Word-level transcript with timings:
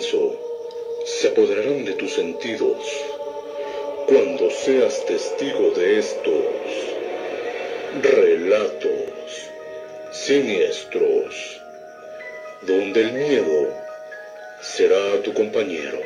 Se 0.00 1.28
apoderarán 1.28 1.84
de 1.84 1.92
tus 1.92 2.14
sentidos 2.14 2.78
cuando 4.06 4.50
seas 4.50 5.04
testigo 5.04 5.72
de 5.76 5.98
estos 5.98 6.44
relatos 8.02 9.50
siniestros, 10.10 11.60
donde 12.62 13.02
el 13.02 13.12
miedo 13.12 13.68
será 14.62 15.22
tu 15.22 15.34
compañero. 15.34 15.99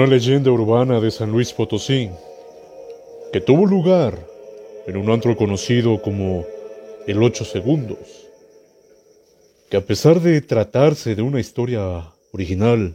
Una 0.00 0.08
leyenda 0.08 0.50
urbana 0.50 0.98
de 0.98 1.10
San 1.10 1.30
Luis 1.30 1.52
Potosí, 1.52 2.08
que 3.34 3.42
tuvo 3.42 3.66
lugar 3.66 4.18
en 4.86 4.96
un 4.96 5.10
antro 5.10 5.36
conocido 5.36 6.00
como 6.00 6.46
el 7.06 7.22
Ocho 7.22 7.44
Segundos, 7.44 7.98
que 9.68 9.76
a 9.76 9.82
pesar 9.82 10.22
de 10.22 10.40
tratarse 10.40 11.14
de 11.14 11.20
una 11.20 11.38
historia 11.38 12.14
original, 12.32 12.94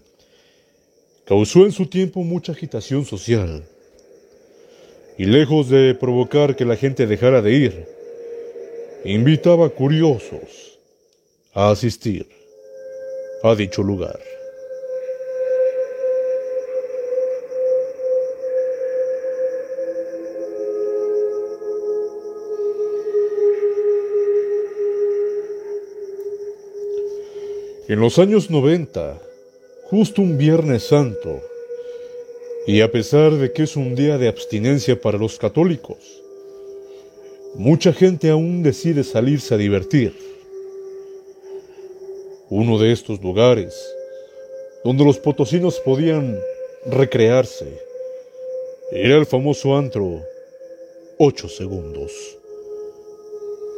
causó 1.25 1.65
en 1.65 1.73
su 1.73 1.85
tiempo 1.85 2.23
mucha 2.23 2.53
agitación 2.53 3.05
social, 3.05 3.63
y 5.15 5.25
lejos 5.25 5.69
de 5.69 5.93
provocar 5.93 6.55
que 6.55 6.65
la 6.65 6.75
gente 6.75 7.05
dejara 7.05 7.43
de 7.43 7.51
ir, 7.53 7.87
invitaba 9.03 9.69
curiosos 9.69 10.79
a 11.53 11.69
asistir 11.69 12.27
a 13.43 13.53
dicho 13.53 13.83
lugar. 13.83 14.19
En 27.87 27.99
los 27.99 28.17
años 28.17 28.49
90, 28.49 29.21
justo 29.83 30.23
un 30.23 30.39
Viernes 30.39 30.87
Santo, 30.87 31.39
y 32.65 32.81
a 32.81 32.91
pesar 32.91 33.33
de 33.33 33.53
que 33.53 33.61
es 33.61 33.75
un 33.75 33.93
día 33.93 34.17
de 34.17 34.27
abstinencia 34.27 34.99
para 34.99 35.19
los 35.19 35.37
católicos, 35.37 35.99
mucha 37.53 37.93
gente 37.93 38.31
aún 38.31 38.63
decide 38.63 39.03
salirse 39.03 39.53
a 39.53 39.57
divertir. 39.57 40.15
Uno 42.49 42.79
de 42.79 42.91
estos 42.91 43.21
lugares 43.21 43.79
donde 44.83 45.05
los 45.05 45.19
potosinos 45.19 45.79
podían 45.79 46.39
recrearse 46.87 47.67
era 48.91 49.15
el 49.15 49.27
famoso 49.27 49.77
antro 49.77 50.23
8 51.19 51.49
segundos. 51.49 52.11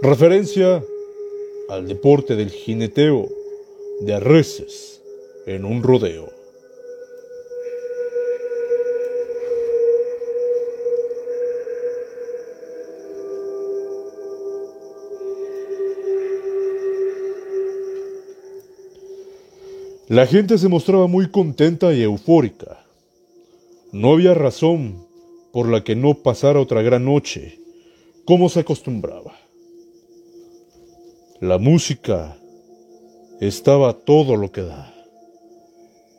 Referencia 0.01 0.81
al 1.67 1.89
deporte 1.89 2.37
del 2.37 2.51
jineteo 2.51 3.46
de 4.01 4.13
arreces 4.13 5.01
en 5.45 5.65
un 5.65 5.81
rodeo. 5.81 6.37
La 20.09 20.25
gente 20.25 20.57
se 20.57 20.69
mostraba 20.69 21.07
muy 21.07 21.29
contenta 21.29 21.93
y 21.93 22.01
eufórica. 22.01 22.85
No 23.91 24.13
había 24.13 24.33
razón 24.33 25.05
por 25.51 25.67
la 25.67 25.83
que 25.83 25.97
no 25.97 26.13
pasara 26.13 26.61
otra 26.61 26.81
gran 26.81 27.03
noche, 27.03 27.59
como 28.23 28.47
se 28.47 28.61
acostumbraba. 28.61 29.35
La 31.41 31.57
música 31.57 32.37
estaba 33.39 33.93
todo 33.93 34.35
lo 34.35 34.51
que 34.51 34.61
da. 34.61 34.93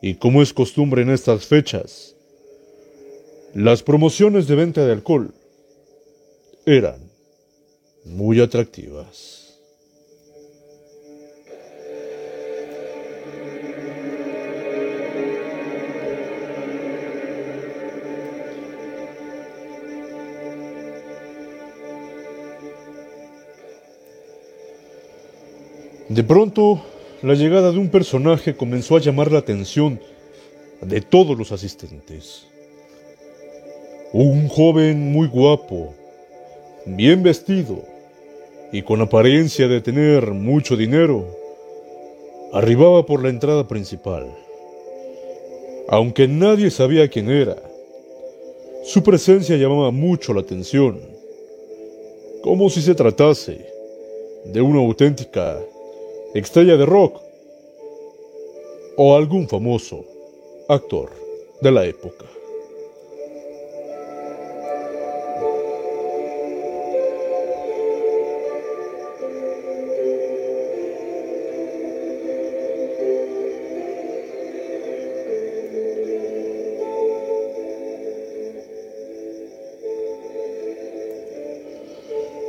Y 0.01 0.15
como 0.15 0.41
es 0.41 0.53
costumbre 0.53 1.01
en 1.01 1.09
estas 1.09 1.45
fechas, 1.45 2.15
las 3.53 3.83
promociones 3.83 4.47
de 4.47 4.55
venta 4.55 4.85
de 4.85 4.93
alcohol 4.93 5.33
eran 6.65 6.99
muy 8.05 8.39
atractivas. 8.39 9.39
De 26.07 26.23
pronto, 26.23 26.81
la 27.21 27.33
llegada 27.33 27.71
de 27.71 27.77
un 27.77 27.89
personaje 27.89 28.55
comenzó 28.55 28.95
a 28.95 29.01
llamar 29.01 29.31
la 29.31 29.39
atención 29.39 29.99
de 30.81 31.01
todos 31.01 31.37
los 31.37 31.51
asistentes. 31.51 32.45
Un 34.13 34.47
joven 34.47 35.11
muy 35.11 35.27
guapo, 35.27 35.93
bien 36.85 37.21
vestido 37.21 37.83
y 38.71 38.83
con 38.83 39.01
apariencia 39.01 39.67
de 39.67 39.81
tener 39.81 40.31
mucho 40.31 40.77
dinero, 40.77 41.25
arribaba 42.53 43.05
por 43.05 43.21
la 43.21 43.29
entrada 43.29 43.67
principal. 43.67 44.25
Aunque 45.89 46.27
nadie 46.27 46.71
sabía 46.71 47.09
quién 47.09 47.29
era, 47.29 47.57
su 48.85 49.03
presencia 49.03 49.57
llamaba 49.57 49.91
mucho 49.91 50.33
la 50.33 50.41
atención, 50.41 50.99
como 52.41 52.69
si 52.69 52.81
se 52.81 52.95
tratase 52.95 53.65
de 54.45 54.61
una 54.61 54.79
auténtica 54.79 55.59
estrella 56.33 56.77
de 56.77 56.85
rock 56.85 57.21
o 58.97 59.15
algún 59.15 59.47
famoso 59.47 60.05
actor 60.67 61.09
de 61.61 61.71
la 61.71 61.85
época. 61.85 62.25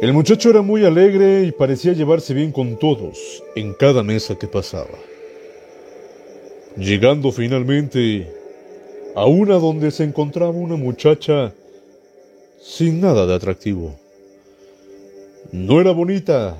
El 0.01 0.15
muchacho 0.15 0.49
era 0.49 0.63
muy 0.63 0.87
alegre 0.87 1.45
y 1.45 1.53
parecía 1.53 1.93
llevarse 1.93 2.33
bien 2.33 2.53
con 2.53 2.79
todos 2.79 3.43
en 3.55 3.75
cada 3.75 4.03
mesa 4.03 4.35
que 4.35 4.47
pasaba. 4.47 4.99
Llegando 6.75 7.31
finalmente 7.33 8.27
a 9.15 9.27
una 9.27 9.57
donde 9.57 9.91
se 9.91 10.05
encontraba 10.05 10.53
una 10.53 10.77
muchacha 10.77 11.53
sin 12.63 13.03
nada 13.03 13.27
de 13.27 13.35
atractivo. 13.35 13.95
No 15.53 15.83
era 15.83 15.91
bonita, 15.91 16.57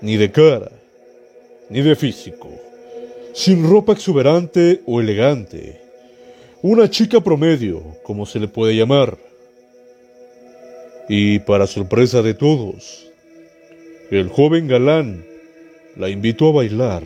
ni 0.00 0.16
de 0.16 0.32
cara, 0.32 0.72
ni 1.70 1.80
de 1.80 1.94
físico, 1.94 2.48
sin 3.34 3.70
ropa 3.70 3.92
exuberante 3.92 4.82
o 4.84 5.00
elegante. 5.00 5.80
Una 6.60 6.90
chica 6.90 7.20
promedio, 7.20 7.84
como 8.02 8.26
se 8.26 8.40
le 8.40 8.48
puede 8.48 8.74
llamar 8.74 9.16
Y 11.08 11.38
para 11.40 11.66
sorpresa 11.66 12.22
de 12.22 12.34
todos, 12.34 13.10
el 14.10 14.28
joven 14.28 14.66
galán 14.66 15.24
la 15.96 16.08
invitó 16.08 16.48
a 16.48 16.52
bailar. 16.52 17.04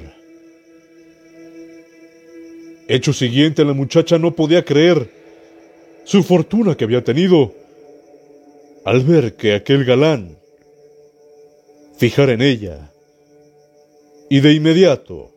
Hecho 2.88 3.12
siguiente, 3.12 3.64
la 3.64 3.73
muchacha 3.73 4.19
no 4.19 4.35
podía 4.35 4.64
creer 4.64 5.09
su 6.04 6.23
fortuna 6.23 6.76
que 6.76 6.85
había 6.85 7.04
tenido 7.04 7.54
al 8.85 9.00
ver 9.04 9.35
que 9.35 9.54
aquel 9.54 9.85
galán 9.85 10.37
fijara 11.97 12.33
en 12.33 12.42
ella 12.42 12.90
y 14.28 14.40
de 14.40 14.54
inmediato 14.54 15.30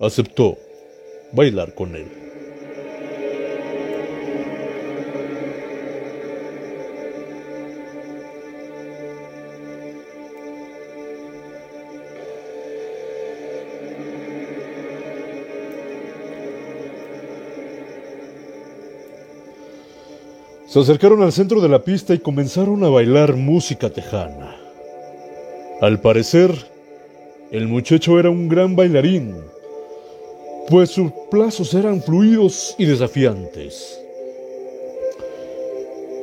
aceptó 0.00 0.58
bailar 1.32 1.74
con 1.74 1.94
él. 1.94 2.23
Se 20.74 20.80
acercaron 20.80 21.22
al 21.22 21.30
centro 21.30 21.60
de 21.60 21.68
la 21.68 21.84
pista 21.84 22.14
y 22.14 22.18
comenzaron 22.18 22.82
a 22.82 22.88
bailar 22.88 23.36
música 23.36 23.90
tejana. 23.90 24.56
Al 25.80 26.00
parecer, 26.00 26.50
el 27.52 27.68
muchacho 27.68 28.18
era 28.18 28.28
un 28.28 28.48
gran 28.48 28.74
bailarín, 28.74 29.36
pues 30.68 30.90
sus 30.90 31.12
plazos 31.30 31.72
eran 31.74 32.02
fluidos 32.02 32.74
y 32.76 32.86
desafiantes. 32.86 34.00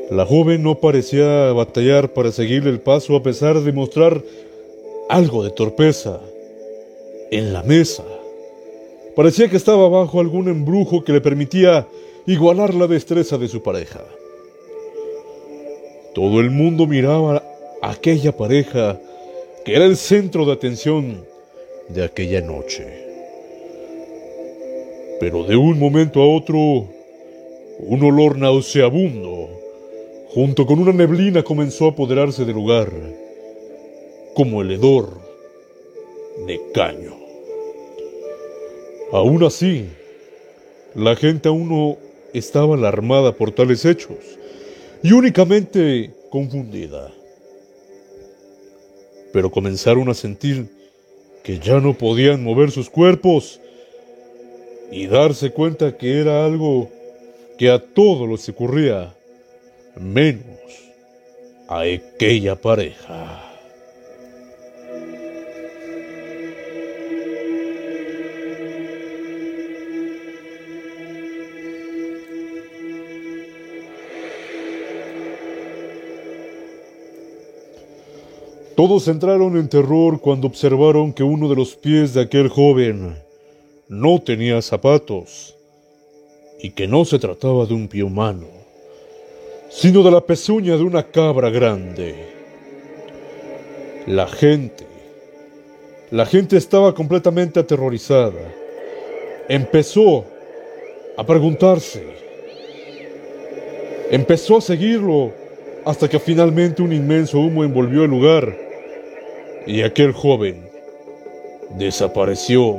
La 0.09 0.25
joven 0.25 0.63
no 0.63 0.75
parecía 0.81 1.53
batallar 1.53 2.09
para 2.09 2.33
seguirle 2.33 2.71
el 2.71 2.81
paso 2.81 3.15
a 3.15 3.23
pesar 3.23 3.61
de 3.61 3.71
mostrar 3.71 4.21
algo 5.07 5.45
de 5.45 5.51
torpeza 5.51 6.19
en 7.31 7.53
la 7.53 7.63
mesa. 7.63 8.03
Parecía 9.15 9.49
que 9.49 9.55
estaba 9.55 9.87
bajo 9.87 10.19
algún 10.19 10.49
embrujo 10.49 11.05
que 11.05 11.13
le 11.13 11.21
permitía 11.21 11.87
igualar 12.25 12.73
la 12.73 12.87
destreza 12.87 13.37
de 13.37 13.47
su 13.47 13.63
pareja. 13.63 14.01
Todo 16.13 16.41
el 16.41 16.49
mundo 16.49 16.87
miraba 16.87 17.41
a 17.81 17.91
aquella 17.91 18.35
pareja 18.35 18.99
que 19.63 19.75
era 19.75 19.85
el 19.85 19.95
centro 19.95 20.45
de 20.45 20.51
atención 20.51 21.23
de 21.87 22.03
aquella 22.03 22.41
noche. 22.41 22.85
Pero 25.21 25.45
de 25.45 25.55
un 25.55 25.79
momento 25.79 26.21
a 26.21 26.27
otro, 26.27 26.57
un 27.79 28.03
olor 28.03 28.37
nauseabundo, 28.37 29.49
junto 30.29 30.65
con 30.65 30.79
una 30.79 30.91
neblina, 30.91 31.43
comenzó 31.43 31.85
a 31.85 31.89
apoderarse 31.91 32.43
del 32.43 32.55
lugar, 32.55 32.91
como 34.33 34.61
el 34.61 34.71
hedor 34.71 35.21
de 36.45 36.59
caño. 36.73 37.15
Aún 39.13 39.43
así, 39.43 39.87
la 40.93 41.15
gente 41.15 41.47
aún 41.47 41.69
no 41.69 41.97
estaba 42.33 42.75
alarmada 42.75 43.31
por 43.31 43.51
tales 43.51 43.85
hechos 43.85 44.40
y 45.03 45.11
únicamente 45.11 46.13
confundida. 46.29 47.11
Pero 49.33 49.51
comenzaron 49.51 50.09
a 50.09 50.13
sentir 50.13 50.67
que 51.43 51.59
ya 51.59 51.79
no 51.79 51.97
podían 51.97 52.43
mover 52.43 52.71
sus 52.71 52.89
cuerpos 52.89 53.59
y 54.91 55.07
darse 55.07 55.51
cuenta 55.51 55.97
que 55.97 56.19
era 56.19 56.45
algo 56.45 56.89
que 57.57 57.69
a 57.69 57.79
todos 57.79 58.27
les 58.27 58.47
ocurría, 58.49 59.13
menos 59.95 60.43
a 61.67 61.81
aquella 61.81 62.55
pareja. 62.55 63.50
Todos 78.81 79.07
entraron 79.07 79.57
en 79.57 79.69
terror 79.69 80.19
cuando 80.19 80.47
observaron 80.47 81.13
que 81.13 81.21
uno 81.21 81.47
de 81.47 81.55
los 81.55 81.75
pies 81.75 82.15
de 82.15 82.21
aquel 82.21 82.49
joven 82.49 83.15
no 83.87 84.19
tenía 84.19 84.59
zapatos 84.63 85.55
y 86.59 86.71
que 86.71 86.87
no 86.87 87.05
se 87.05 87.19
trataba 87.19 87.67
de 87.67 87.75
un 87.75 87.87
pie 87.87 88.01
humano, 88.01 88.47
sino 89.69 90.01
de 90.01 90.09
la 90.09 90.21
pezuña 90.21 90.77
de 90.77 90.81
una 90.83 91.03
cabra 91.03 91.51
grande. 91.51 92.25
La 94.07 94.25
gente, 94.25 94.87
la 96.09 96.25
gente 96.25 96.57
estaba 96.57 96.95
completamente 96.95 97.59
aterrorizada. 97.59 98.51
Empezó 99.47 100.25
a 101.17 101.23
preguntarse, 101.23 102.03
empezó 104.09 104.57
a 104.57 104.61
seguirlo 104.61 105.31
hasta 105.85 106.09
que 106.09 106.17
finalmente 106.17 106.81
un 106.81 106.93
inmenso 106.93 107.39
humo 107.39 107.63
envolvió 107.63 108.05
el 108.05 108.09
lugar 108.09 108.70
y 109.65 109.81
aquel 109.81 110.11
joven 110.11 110.69
desapareció, 111.77 112.77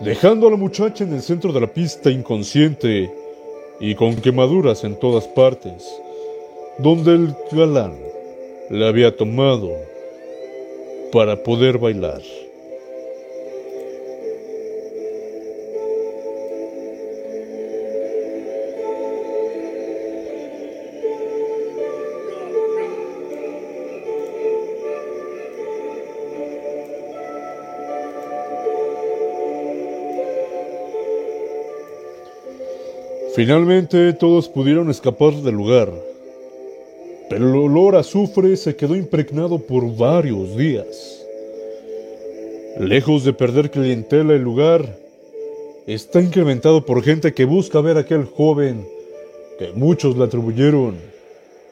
dejando 0.00 0.48
a 0.48 0.50
la 0.50 0.56
muchacha 0.56 1.04
en 1.04 1.14
el 1.14 1.22
centro 1.22 1.52
de 1.52 1.60
la 1.60 1.66
pista 1.66 2.10
inconsciente 2.10 3.12
y 3.80 3.94
con 3.94 4.16
quemaduras 4.16 4.84
en 4.84 4.96
todas 4.96 5.26
partes, 5.28 5.88
donde 6.78 7.14
el 7.14 7.34
galán 7.50 7.94
la 8.70 8.88
había 8.88 9.16
tomado 9.16 9.70
para 11.12 11.42
poder 11.42 11.78
bailar. 11.78 12.22
Finalmente 33.42 34.12
todos 34.12 34.50
pudieron 34.50 34.90
escapar 34.90 35.32
del 35.32 35.54
lugar, 35.54 35.90
pero 37.30 37.48
el 37.48 37.56
olor 37.56 37.96
a 37.96 38.00
azufre 38.00 38.54
se 38.54 38.76
quedó 38.76 38.94
impregnado 38.94 39.58
por 39.58 39.96
varios 39.96 40.54
días. 40.58 41.24
Lejos 42.78 43.24
de 43.24 43.32
perder 43.32 43.70
clientela 43.70 44.34
el 44.34 44.42
lugar, 44.42 44.94
está 45.86 46.20
incrementado 46.20 46.84
por 46.84 47.02
gente 47.02 47.32
que 47.32 47.46
busca 47.46 47.80
ver 47.80 47.96
a 47.96 48.00
aquel 48.00 48.26
joven 48.26 48.86
que 49.58 49.72
muchos 49.72 50.18
le 50.18 50.24
atribuyeron 50.24 50.96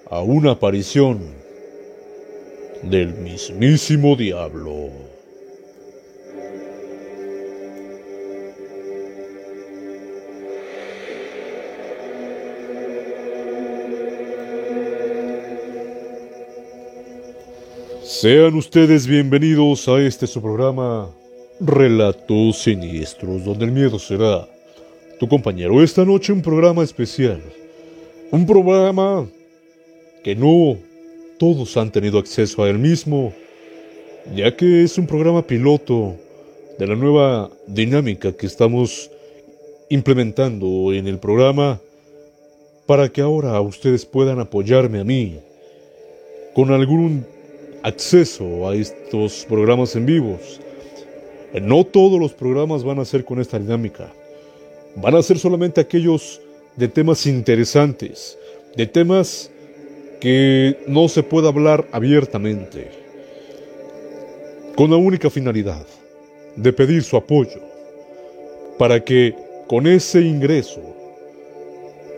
a 0.09 0.23
una 0.23 0.53
aparición 0.53 1.19
del 2.83 3.13
mismísimo 3.13 4.17
diablo. 4.17 5.08
Sean 18.21 18.57
ustedes 18.57 19.07
bienvenidos 19.07 19.87
a 19.87 20.05
este 20.05 20.27
su 20.27 20.43
programa 20.43 21.09
Relatos 21.61 22.59
Siniestros, 22.59 23.45
donde 23.45 23.65
el 23.65 23.71
miedo 23.71 23.97
será 24.01 24.49
tu 25.21 25.29
compañero. 25.29 25.81
Esta 25.81 26.05
noche 26.05 26.33
un 26.33 26.43
programa 26.43 26.83
especial, 26.83 27.41
un 28.33 28.45
programa 28.45 29.25
que 30.25 30.35
no 30.35 30.77
todos 31.39 31.77
han 31.77 31.93
tenido 31.93 32.19
acceso 32.19 32.65
a 32.65 32.69
él 32.69 32.81
mismo, 32.81 33.33
ya 34.35 34.57
que 34.57 34.83
es 34.83 34.99
un 34.99 35.07
programa 35.07 35.47
piloto 35.47 36.17
de 36.77 36.89
la 36.89 36.97
nueva 36.97 37.49
dinámica 37.69 38.33
que 38.33 38.49
estamos 38.49 39.13
implementando 39.91 40.93
en 40.93 41.07
el 41.07 41.21
programa 41.21 41.81
para 42.85 43.09
que 43.11 43.21
ahora 43.21 43.61
ustedes 43.61 44.05
puedan 44.05 44.41
apoyarme 44.41 44.99
a 44.99 45.05
mí 45.05 45.39
con 46.53 46.73
algún 46.73 47.25
acceso 47.89 48.69
a 48.69 48.75
estos 48.75 49.45
programas 49.49 49.97
en 49.97 50.07
vivos. 50.07 50.61
No 51.61 51.85
todos 51.85 52.21
los 52.21 52.33
programas 52.33 52.85
van 52.85 52.99
a 52.99 53.05
ser 53.05 53.25
con 53.25 53.41
esta 53.41 53.59
dinámica. 53.59 54.13
Van 54.97 55.15
a 55.15 55.23
ser 55.23 55.39
solamente 55.39 55.81
aquellos 55.81 56.41
de 56.77 56.89
temas 56.89 57.27
interesantes, 57.27 58.39
de 58.77 58.87
temas 58.87 59.51
que 60.21 60.79
no 60.87 61.09
se 61.09 61.23
puede 61.23 61.49
hablar 61.49 61.87
abiertamente, 61.93 62.91
con 64.77 64.91
la 64.91 64.97
única 64.97 65.31
finalidad 65.31 65.87
de 66.57 66.73
pedir 66.73 67.03
su 67.03 67.17
apoyo, 67.17 67.61
para 68.79 69.03
que 69.03 69.35
con 69.67 69.87
ese 69.87 70.21
ingreso 70.21 70.81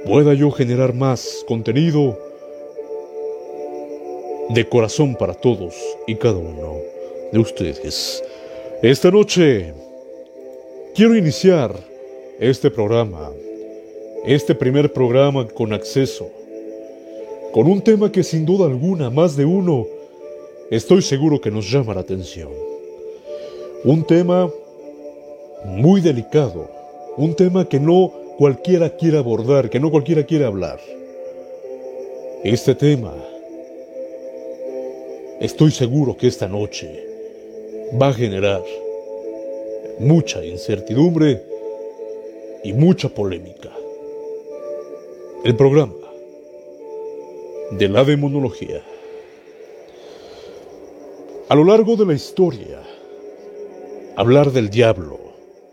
pueda 0.04 0.34
yo 0.34 0.50
generar 0.50 0.94
más 0.94 1.44
contenido 1.46 2.18
de 4.54 4.68
corazón 4.68 5.14
para 5.14 5.34
todos 5.34 5.74
y 6.08 6.16
cada 6.16 6.38
uno 6.38 6.78
de 7.32 7.38
ustedes. 7.38 8.22
Esta 8.82 9.10
noche 9.10 9.72
quiero 10.92 11.16
iniciar 11.16 11.72
este 12.40 12.68
programa, 12.68 13.30
este 14.24 14.54
primer 14.56 14.92
programa 14.92 15.46
con 15.46 15.72
acceso, 15.72 16.28
con 17.52 17.68
un 17.68 17.80
tema 17.80 18.10
que 18.10 18.24
sin 18.24 18.44
duda 18.44 18.66
alguna 18.66 19.08
más 19.08 19.36
de 19.36 19.44
uno 19.44 19.86
estoy 20.70 21.02
seguro 21.02 21.40
que 21.40 21.52
nos 21.52 21.70
llama 21.70 21.94
la 21.94 22.00
atención. 22.00 22.50
Un 23.84 24.04
tema 24.04 24.50
muy 25.64 26.00
delicado, 26.00 26.68
un 27.16 27.34
tema 27.34 27.68
que 27.68 27.78
no 27.78 28.12
cualquiera 28.36 28.90
quiere 28.96 29.18
abordar, 29.18 29.70
que 29.70 29.78
no 29.78 29.92
cualquiera 29.92 30.24
quiere 30.24 30.44
hablar. 30.44 30.80
Este 32.42 32.74
tema 32.74 33.14
Estoy 35.40 35.70
seguro 35.70 36.18
que 36.18 36.26
esta 36.26 36.46
noche 36.46 37.02
va 38.00 38.08
a 38.08 38.12
generar 38.12 38.62
mucha 39.98 40.44
incertidumbre 40.44 41.42
y 42.62 42.74
mucha 42.74 43.08
polémica. 43.08 43.70
El 45.42 45.56
programa 45.56 45.94
de 47.70 47.88
la 47.88 48.04
demonología. 48.04 48.82
A 51.48 51.54
lo 51.54 51.64
largo 51.64 51.96
de 51.96 52.04
la 52.04 52.12
historia, 52.12 52.82
hablar 54.16 54.52
del 54.52 54.68
diablo, 54.68 55.18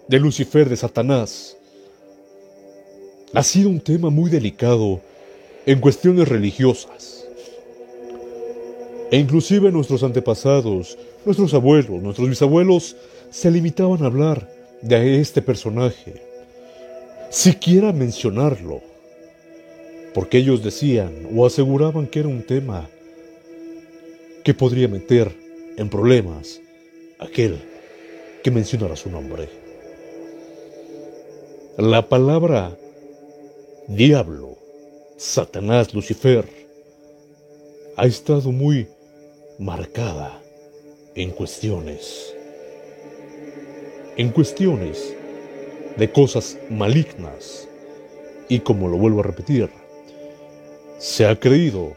de 0.07 0.17
Lucifer, 0.17 0.69
de 0.69 0.77
Satanás, 0.77 1.57
ha 3.33 3.43
sido 3.43 3.67
un 3.67 3.81
tema 3.81 4.09
muy 4.11 4.29
delicado 4.29 5.01
en 5.65 5.81
cuestiones 5.81 6.29
religiosas 6.29 7.16
e 9.11 9.17
inclusive 9.17 9.71
nuestros 9.71 10.03
antepasados, 10.03 10.97
nuestros 11.25 11.53
abuelos, 11.53 12.01
nuestros 12.01 12.29
bisabuelos, 12.29 12.95
se 13.29 13.51
limitaban 13.51 14.03
a 14.03 14.07
hablar 14.07 14.49
de 14.81 15.21
este 15.21 15.41
personaje, 15.41 16.21
siquiera 17.29 17.93
mencionarlo, 17.93 18.81
porque 20.13 20.39
ellos 20.39 20.63
decían 20.63 21.27
o 21.35 21.45
aseguraban 21.45 22.07
que 22.07 22.19
era 22.19 22.29
un 22.29 22.43
tema 22.43 22.89
que 24.43 24.53
podría 24.53 24.87
meter 24.87 25.35
en 25.77 25.89
problemas 25.89 26.61
aquel 27.19 27.61
que 28.43 28.51
mencionara 28.51 28.95
su 28.95 29.09
nombre. 29.09 29.49
La 31.77 32.07
palabra 32.07 32.77
diablo, 33.87 34.57
Satanás, 35.17 35.93
Lucifer, 35.93 36.45
ha 37.95 38.05
estado 38.05 38.51
muy 38.51 38.87
marcada 39.59 40.39
en 41.15 41.31
cuestiones, 41.31 42.35
en 44.15 44.29
cuestiones 44.29 45.15
de 45.95 46.11
cosas 46.11 46.57
malignas. 46.69 47.67
Y 48.49 48.59
como 48.59 48.87
lo 48.87 48.97
vuelvo 48.97 49.21
a 49.21 49.23
repetir, 49.23 49.69
se 50.99 51.25
ha 51.25 51.39
creído 51.39 51.93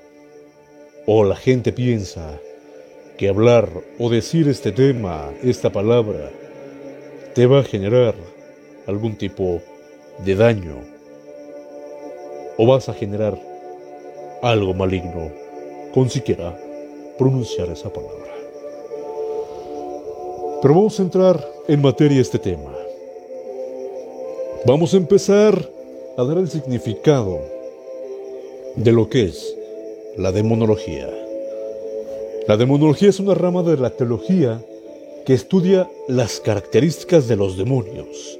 o 1.06 1.24
la 1.24 1.36
gente 1.36 1.72
piensa 1.72 2.40
que 3.18 3.28
hablar 3.28 3.68
o 3.98 4.08
decir 4.08 4.48
este 4.48 4.72
tema, 4.72 5.30
esta 5.42 5.70
palabra, 5.70 6.30
te 7.34 7.46
va 7.46 7.60
a 7.60 7.64
generar 7.64 8.14
algún 8.86 9.16
tipo 9.16 9.60
de 10.24 10.34
daño 10.34 10.78
o 12.56 12.66
vas 12.66 12.88
a 12.88 12.94
generar 12.94 13.38
algo 14.42 14.74
maligno 14.74 15.30
con 15.92 16.08
siquiera 16.08 16.58
pronunciar 17.20 17.68
esa 17.68 17.92
palabra. 17.92 18.32
Pero 20.62 20.74
vamos 20.74 20.98
a 20.98 21.02
entrar 21.02 21.52
en 21.68 21.82
materia 21.82 22.18
este 22.18 22.38
tema. 22.38 22.72
Vamos 24.64 24.94
a 24.94 24.96
empezar 24.96 25.70
a 26.16 26.24
dar 26.24 26.38
el 26.38 26.48
significado 26.48 27.38
de 28.74 28.92
lo 28.92 29.10
que 29.10 29.24
es 29.24 29.54
la 30.16 30.32
demonología. 30.32 31.10
La 32.48 32.56
demonología 32.56 33.10
es 33.10 33.20
una 33.20 33.34
rama 33.34 33.62
de 33.64 33.76
la 33.76 33.90
teología 33.90 34.62
que 35.26 35.34
estudia 35.34 35.90
las 36.08 36.40
características 36.40 37.28
de 37.28 37.36
los 37.36 37.58
demonios. 37.58 38.38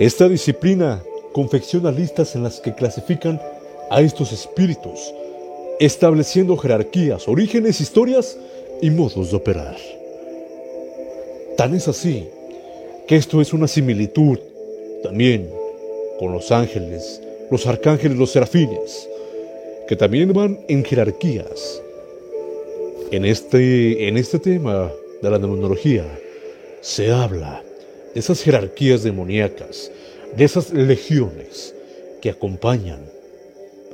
Esta 0.00 0.28
disciplina 0.28 1.00
confecciona 1.32 1.92
listas 1.92 2.34
en 2.34 2.42
las 2.42 2.58
que 2.58 2.74
clasifican 2.74 3.40
a 3.88 4.00
estos 4.00 4.32
espíritus 4.32 5.14
estableciendo 5.80 6.58
jerarquías, 6.58 7.26
orígenes, 7.26 7.80
historias 7.80 8.36
y 8.82 8.90
modos 8.90 9.30
de 9.30 9.36
operar. 9.36 9.76
Tan 11.56 11.74
es 11.74 11.88
así 11.88 12.28
que 13.08 13.16
esto 13.16 13.40
es 13.40 13.54
una 13.54 13.66
similitud 13.66 14.38
también 15.02 15.48
con 16.18 16.32
los 16.32 16.52
ángeles, 16.52 17.22
los 17.50 17.66
arcángeles, 17.66 18.18
los 18.18 18.30
serafines, 18.30 19.08
que 19.88 19.96
también 19.96 20.34
van 20.34 20.60
en 20.68 20.84
jerarquías. 20.84 21.82
En 23.10 23.24
este, 23.24 24.06
en 24.06 24.18
este 24.18 24.38
tema 24.38 24.92
de 25.22 25.30
la 25.30 25.38
demonología 25.38 26.04
se 26.82 27.10
habla 27.10 27.64
de 28.12 28.20
esas 28.20 28.42
jerarquías 28.42 29.02
demoníacas, 29.02 29.90
de 30.36 30.44
esas 30.44 30.74
legiones 30.74 31.74
que 32.20 32.28
acompañan 32.28 33.00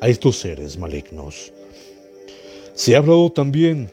a 0.00 0.08
estos 0.08 0.36
seres 0.36 0.76
malignos. 0.76 1.52
Se 2.76 2.94
ha 2.94 2.98
hablado 2.98 3.32
también, 3.32 3.88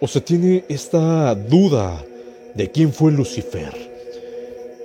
o 0.00 0.06
se 0.06 0.20
tiene 0.20 0.64
esta 0.68 1.34
duda 1.34 2.04
de 2.54 2.70
quién 2.70 2.92
fue 2.92 3.10
Lucifer, 3.10 3.74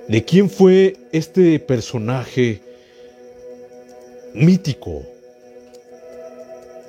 de 0.08 0.24
quién 0.24 0.50
fue 0.50 0.96
este 1.12 1.60
personaje 1.60 2.60
mítico 4.34 5.02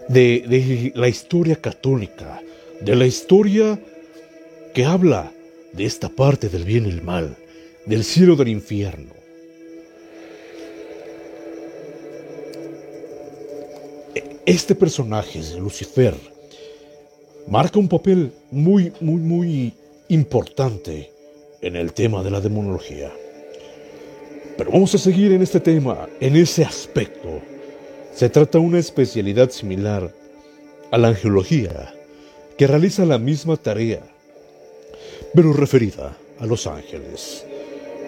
de, 0.10 0.92
la 0.96 1.08
historia 1.08 1.56
católica, 1.56 2.42
de 2.82 2.96
la 2.96 3.06
historia 3.06 3.80
que 4.74 4.86
habla 4.86 5.32
de 5.72 5.86
esta 5.86 6.10
parte 6.10 6.50
del 6.50 6.64
bien 6.64 6.88
y 6.88 6.90
el 6.90 7.04
mal, 7.04 7.38
del 7.86 8.04
cielo 8.04 8.36
del 8.36 8.48
infierno. 8.48 9.23
Este 14.46 14.76
personaje, 14.76 15.40
Lucifer, 15.58 16.14
marca 17.48 17.80
un 17.80 17.88
papel 17.88 18.34
muy, 18.52 18.92
muy, 19.00 19.22
muy 19.22 19.74
importante 20.10 21.14
en 21.62 21.78
el 21.78 21.94
tema 21.94 22.22
de 22.24 22.30
la 22.30 22.42
demonología. 22.42 23.10
Pero 24.58 24.72
vamos 24.72 24.94
a 24.96 24.98
seguir 24.98 25.32
en 25.32 25.42
este 25.42 25.62
tema, 25.62 26.10
en 26.20 26.36
ese 26.36 26.66
aspecto. 26.66 27.40
Se 28.14 28.28
trata 28.28 28.58
de 28.58 28.66
una 28.66 28.80
especialidad 28.80 29.50
similar 29.50 30.14
a 30.92 30.98
la 30.98 31.08
angelología, 31.08 31.94
que 32.58 32.68
realiza 32.68 33.06
la 33.06 33.20
misma 33.20 33.56
tarea, 33.56 34.04
pero 35.34 35.54
referida 35.54 36.18
a 36.40 36.46
los 36.46 36.68
ángeles. 36.68 37.46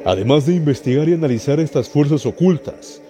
Además 0.03 0.45
de 0.45 0.55
investigar 0.55 1.07
y 1.07 1.13
analizar 1.13 1.61
estas 1.61 1.87
fuerzas 1.87 2.25
ocultas, 2.25 3.01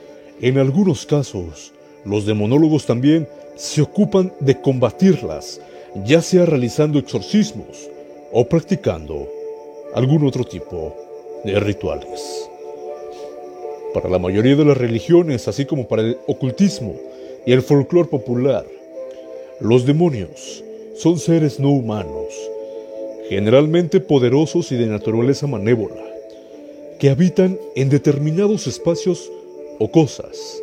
en 0.42 0.60
algunos 0.60 1.08
casos 1.08 1.74
los 2.06 2.26
demonólogos 2.26 2.86
también 2.86 3.28
se 3.56 3.82
ocupan 3.82 4.32
de 4.40 4.62
combatirlas, 4.62 5.60
ya 6.06 6.22
sea 6.22 6.46
realizando 6.46 7.00
exorcismos 7.00 7.90
o 8.32 8.46
practicando 8.46 9.28
algún 9.94 10.26
otro 10.26 10.44
tipo 10.44 10.96
de 11.44 11.60
rituales. 11.60 12.50
Para 13.94 14.10
la 14.10 14.20
mayoría 14.20 14.56
de 14.56 14.66
las 14.66 14.78
religiones, 14.78 15.48
así 15.48 15.66
como 15.66 15.88
para 15.88 16.02
el 16.04 16.18
ocultismo 16.28 16.96
y 17.46 17.54
el 17.54 17.62
folclore 17.62 18.10
popular, 18.10 18.66
los 19.60 19.86
demonios 19.86 20.64
son 20.98 21.18
seres 21.18 21.60
no 21.60 21.72
humanos, 21.72 22.34
generalmente 23.30 24.00
poderosos 24.00 24.72
y 24.72 24.76
de 24.76 24.88
naturaleza 24.88 25.48
manévola, 25.48 26.04
que 27.00 27.10
habitan 27.10 27.58
en 27.76 27.90
determinados 27.90 28.68
espacios 28.68 29.32
o 29.80 29.90
cosas 29.90 30.62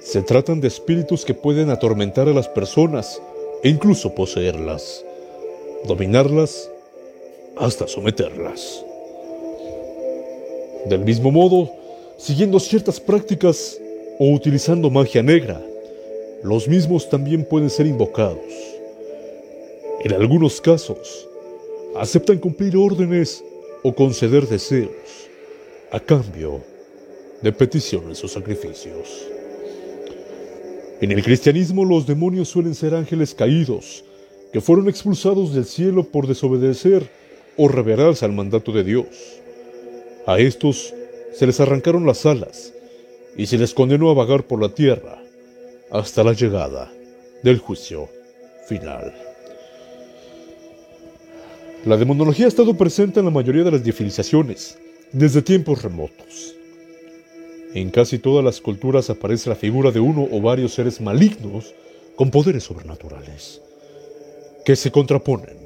se 0.00 0.22
tratan 0.22 0.60
de 0.60 0.68
espíritus 0.68 1.24
que 1.24 1.34
pueden 1.34 1.70
atormentar 1.70 2.28
a 2.28 2.32
las 2.32 2.48
personas 2.48 3.20
e 3.62 3.68
incluso 3.68 4.14
poseerlas, 4.14 5.04
dominarlas 5.84 6.70
hasta 7.56 7.86
someterlas. 7.86 8.84
Del 10.86 11.00
mismo 11.04 11.30
modo, 11.30 11.70
siguiendo 12.16 12.58
ciertas 12.58 12.98
prácticas 12.98 13.78
o 14.18 14.32
utilizando 14.32 14.90
magia 14.90 15.22
negra, 15.22 15.60
los 16.42 16.66
mismos 16.66 17.08
también 17.10 17.44
pueden 17.44 17.68
ser 17.68 17.86
invocados. 17.86 18.38
En 20.02 20.14
algunos 20.14 20.60
casos, 20.62 21.28
aceptan 21.94 22.38
cumplir 22.38 22.76
órdenes 22.76 23.44
o 23.82 23.94
conceder 23.94 24.46
deseos 24.46 24.90
a 25.90 26.00
cambio 26.00 26.60
de 27.42 27.52
peticiones 27.52 28.22
o 28.24 28.28
sacrificios. 28.28 29.39
En 31.00 31.10
el 31.10 31.22
cristianismo 31.22 31.86
los 31.86 32.06
demonios 32.06 32.48
suelen 32.48 32.74
ser 32.74 32.94
ángeles 32.94 33.34
caídos, 33.34 34.04
que 34.52 34.60
fueron 34.60 34.88
expulsados 34.88 35.54
del 35.54 35.64
cielo 35.64 36.04
por 36.04 36.26
desobedecer 36.26 37.08
o 37.56 37.68
rebelarse 37.68 38.26
al 38.26 38.32
mandato 38.32 38.70
de 38.70 38.84
Dios. 38.84 39.06
A 40.26 40.38
estos 40.38 40.92
se 41.32 41.46
les 41.46 41.58
arrancaron 41.58 42.04
las 42.04 42.26
alas 42.26 42.74
y 43.34 43.46
se 43.46 43.56
les 43.56 43.72
condenó 43.72 44.10
a 44.10 44.14
vagar 44.14 44.44
por 44.44 44.60
la 44.60 44.74
tierra 44.74 45.22
hasta 45.90 46.22
la 46.22 46.34
llegada 46.34 46.92
del 47.42 47.58
juicio 47.58 48.08
final. 48.68 49.14
La 51.86 51.96
demonología 51.96 52.44
ha 52.44 52.48
estado 52.48 52.74
presente 52.74 53.20
en 53.20 53.26
la 53.26 53.32
mayoría 53.32 53.64
de 53.64 53.70
las 53.70 53.82
civilizaciones 53.82 54.78
desde 55.12 55.40
tiempos 55.40 55.82
remotos. 55.82 56.59
En 57.72 57.90
casi 57.90 58.18
todas 58.18 58.44
las 58.44 58.60
culturas 58.60 59.10
aparece 59.10 59.48
la 59.48 59.54
figura 59.54 59.92
de 59.92 60.00
uno 60.00 60.26
o 60.30 60.40
varios 60.40 60.74
seres 60.74 61.00
malignos 61.00 61.72
con 62.16 62.30
poderes 62.30 62.64
sobrenaturales, 62.64 63.60
que 64.64 64.74
se 64.74 64.90
contraponen 64.90 65.56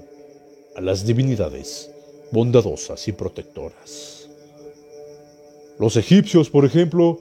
a 0.76 0.82
las 0.82 1.06
divinidades 1.06 1.90
bondadosas 2.30 3.08
y 3.08 3.12
protectoras. 3.12 4.28
Los 5.78 5.96
egipcios, 5.96 6.50
por 6.50 6.66
ejemplo, 6.66 7.20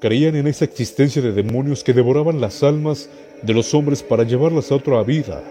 creían 0.00 0.36
en 0.36 0.46
esa 0.46 0.64
existencia 0.64 1.20
de 1.20 1.32
demonios 1.32 1.82
que 1.82 1.92
devoraban 1.92 2.40
las 2.40 2.62
almas 2.62 3.08
de 3.42 3.54
los 3.54 3.74
hombres 3.74 4.04
para 4.04 4.22
llevarlas 4.22 4.70
a 4.70 4.76
otra 4.76 5.02
vida. 5.02 5.42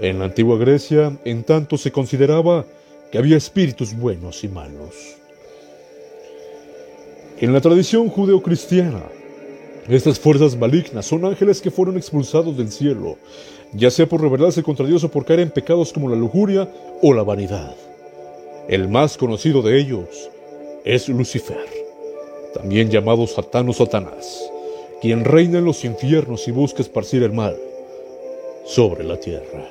En 0.00 0.18
la 0.18 0.24
antigua 0.24 0.58
Grecia, 0.58 1.16
en 1.24 1.44
tanto, 1.44 1.78
se 1.78 1.92
consideraba 1.92 2.66
que 3.12 3.18
había 3.18 3.36
espíritus 3.36 3.94
buenos 3.94 4.42
y 4.42 4.48
malos. 4.48 5.23
En 7.44 7.52
la 7.52 7.60
tradición 7.60 8.08
judeocristiana, 8.08 9.02
estas 9.86 10.18
fuerzas 10.18 10.56
malignas 10.56 11.04
son 11.04 11.26
ángeles 11.26 11.60
que 11.60 11.70
fueron 11.70 11.98
expulsados 11.98 12.56
del 12.56 12.72
cielo, 12.72 13.18
ya 13.74 13.90
sea 13.90 14.06
por 14.06 14.22
rebelarse 14.22 14.62
contra 14.62 14.86
Dios 14.86 15.04
o 15.04 15.10
por 15.10 15.26
caer 15.26 15.40
en 15.40 15.50
pecados 15.50 15.92
como 15.92 16.08
la 16.08 16.16
lujuria 16.16 16.66
o 17.02 17.12
la 17.12 17.22
vanidad. 17.22 17.76
El 18.66 18.88
más 18.88 19.18
conocido 19.18 19.60
de 19.60 19.78
ellos 19.78 20.30
es 20.86 21.06
Lucifer, 21.10 21.66
también 22.54 22.88
llamado 22.88 23.26
Satán 23.26 23.68
o 23.68 23.74
Satanás, 23.74 24.42
quien 25.02 25.22
reina 25.22 25.58
en 25.58 25.66
los 25.66 25.84
infiernos 25.84 26.48
y 26.48 26.50
busca 26.50 26.80
esparcir 26.80 27.24
el 27.24 27.34
mal 27.34 27.58
sobre 28.64 29.04
la 29.04 29.20
tierra. 29.20 29.68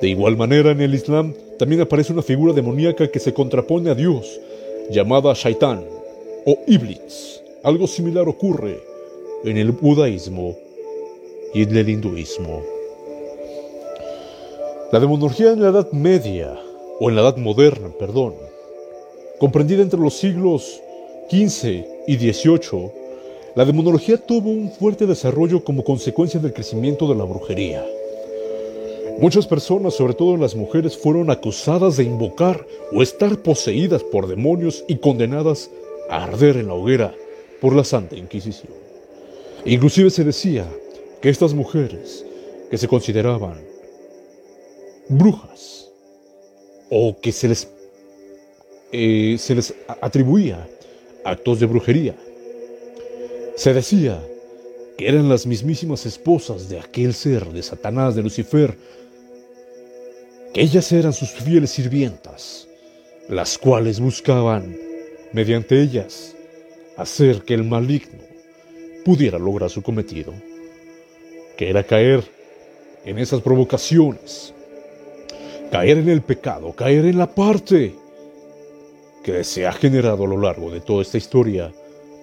De 0.00 0.08
igual 0.08 0.38
manera, 0.38 0.70
en 0.70 0.80
el 0.80 0.94
Islam 0.94 1.34
también 1.58 1.82
aparece 1.82 2.14
una 2.14 2.22
figura 2.22 2.54
demoníaca 2.54 3.10
que 3.10 3.18
se 3.18 3.34
contrapone 3.34 3.90
a 3.90 3.94
Dios 3.94 4.40
llamada 4.90 5.32
Shaitán 5.34 5.84
o 6.46 6.58
Iblis. 6.66 7.40
Algo 7.62 7.86
similar 7.86 8.28
ocurre 8.28 8.80
en 9.44 9.56
el 9.56 9.70
budaísmo 9.70 10.56
y 11.54 11.62
en 11.62 11.76
el 11.76 11.88
hinduismo. 11.88 12.62
La 14.90 14.98
demonología 14.98 15.52
en 15.52 15.62
la 15.62 15.68
Edad 15.68 15.92
Media, 15.92 16.58
o 16.98 17.08
en 17.08 17.14
la 17.14 17.22
Edad 17.22 17.36
Moderna, 17.36 17.90
perdón, 17.98 18.34
comprendida 19.38 19.82
entre 19.82 20.00
los 20.00 20.14
siglos 20.14 20.82
XV 21.30 21.84
y 22.08 22.16
XVIII, 22.16 22.90
la 23.54 23.64
demonología 23.64 24.16
tuvo 24.16 24.50
un 24.50 24.72
fuerte 24.72 25.06
desarrollo 25.06 25.62
como 25.62 25.84
consecuencia 25.84 26.40
del 26.40 26.52
crecimiento 26.52 27.06
de 27.06 27.14
la 27.14 27.24
brujería. 27.24 27.86
Muchas 29.20 29.46
personas, 29.46 29.94
sobre 29.94 30.14
todo 30.14 30.38
las 30.38 30.54
mujeres, 30.54 30.96
fueron 30.96 31.30
acusadas 31.30 31.98
de 31.98 32.04
invocar 32.04 32.66
o 32.90 33.02
estar 33.02 33.36
poseídas 33.42 34.02
por 34.02 34.26
demonios 34.26 34.82
y 34.88 34.96
condenadas 34.96 35.70
a 36.08 36.24
arder 36.24 36.56
en 36.56 36.68
la 36.68 36.74
hoguera 36.74 37.14
por 37.60 37.74
la 37.76 37.84
Santa 37.84 38.16
Inquisición. 38.16 38.72
Inclusive 39.66 40.08
se 40.08 40.24
decía 40.24 40.66
que 41.20 41.28
estas 41.28 41.52
mujeres, 41.52 42.24
que 42.70 42.78
se 42.78 42.88
consideraban 42.88 43.60
brujas 45.10 45.90
o 46.88 47.20
que 47.20 47.32
se 47.32 47.48
les, 47.48 47.68
eh, 48.90 49.36
se 49.38 49.54
les 49.54 49.74
atribuía 50.00 50.66
actos 51.24 51.60
de 51.60 51.66
brujería, 51.66 52.16
se 53.54 53.74
decía 53.74 54.18
que 54.96 55.08
eran 55.08 55.28
las 55.28 55.46
mismísimas 55.46 56.06
esposas 56.06 56.70
de 56.70 56.78
aquel 56.78 57.12
ser 57.12 57.52
de 57.52 57.62
Satanás, 57.62 58.14
de 58.14 58.22
Lucifer, 58.22 58.78
ellas 60.54 60.90
eran 60.92 61.12
sus 61.12 61.30
fieles 61.30 61.70
sirvientas, 61.70 62.66
las 63.28 63.56
cuales 63.56 64.00
buscaban, 64.00 64.76
mediante 65.32 65.80
ellas, 65.80 66.34
hacer 66.96 67.42
que 67.42 67.54
el 67.54 67.64
maligno 67.64 68.18
pudiera 69.04 69.38
lograr 69.38 69.70
su 69.70 69.82
cometido, 69.82 70.34
que 71.56 71.70
era 71.70 71.84
caer 71.84 72.24
en 73.04 73.18
esas 73.18 73.40
provocaciones, 73.42 74.52
caer 75.70 75.98
en 75.98 76.08
el 76.08 76.22
pecado, 76.22 76.72
caer 76.72 77.04
en 77.04 77.18
la 77.18 77.32
parte 77.32 77.94
que 79.22 79.44
se 79.44 79.66
ha 79.66 79.72
generado 79.72 80.24
a 80.24 80.28
lo 80.28 80.38
largo 80.38 80.70
de 80.70 80.80
toda 80.80 81.02
esta 81.02 81.18
historia, 81.18 81.72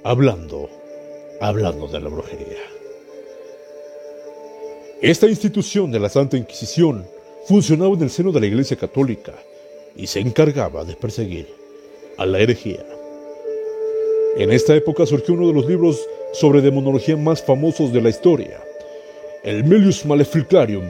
hablando, 0.04 0.70
hablando 1.40 1.88
de 1.88 2.00
la 2.02 2.10
brujería. 2.10 2.58
Esta 5.02 5.28
institución 5.28 5.92
de 5.92 6.00
la 6.00 6.10
Santa 6.10 6.38
Inquisición 6.38 7.06
funcionaba 7.48 7.94
en 7.96 8.04
el 8.04 8.10
seno 8.10 8.34
de 8.34 8.42
la 8.42 8.46
Iglesia 8.46 8.76
Católica 8.76 9.34
y 9.96 10.06
se 10.06 10.20
encargaba 10.20 10.84
de 10.84 10.96
perseguir 10.96 11.48
a 12.18 12.26
la 12.26 12.40
herejía. 12.40 12.86
En 14.38 14.52
esta 14.52 14.76
época 14.76 15.06
surgió 15.06 15.34
uno 15.34 15.48
de 15.48 15.54
los 15.54 15.66
libros 15.66 16.06
sobre 16.34 16.62
demonología 16.62 17.16
más 17.16 17.42
famosos 17.42 17.94
de 17.94 18.02
la 18.02 18.10
historia, 18.10 18.62
el 19.44 19.64
Melius 19.64 20.06
Maleficarium, 20.06 20.84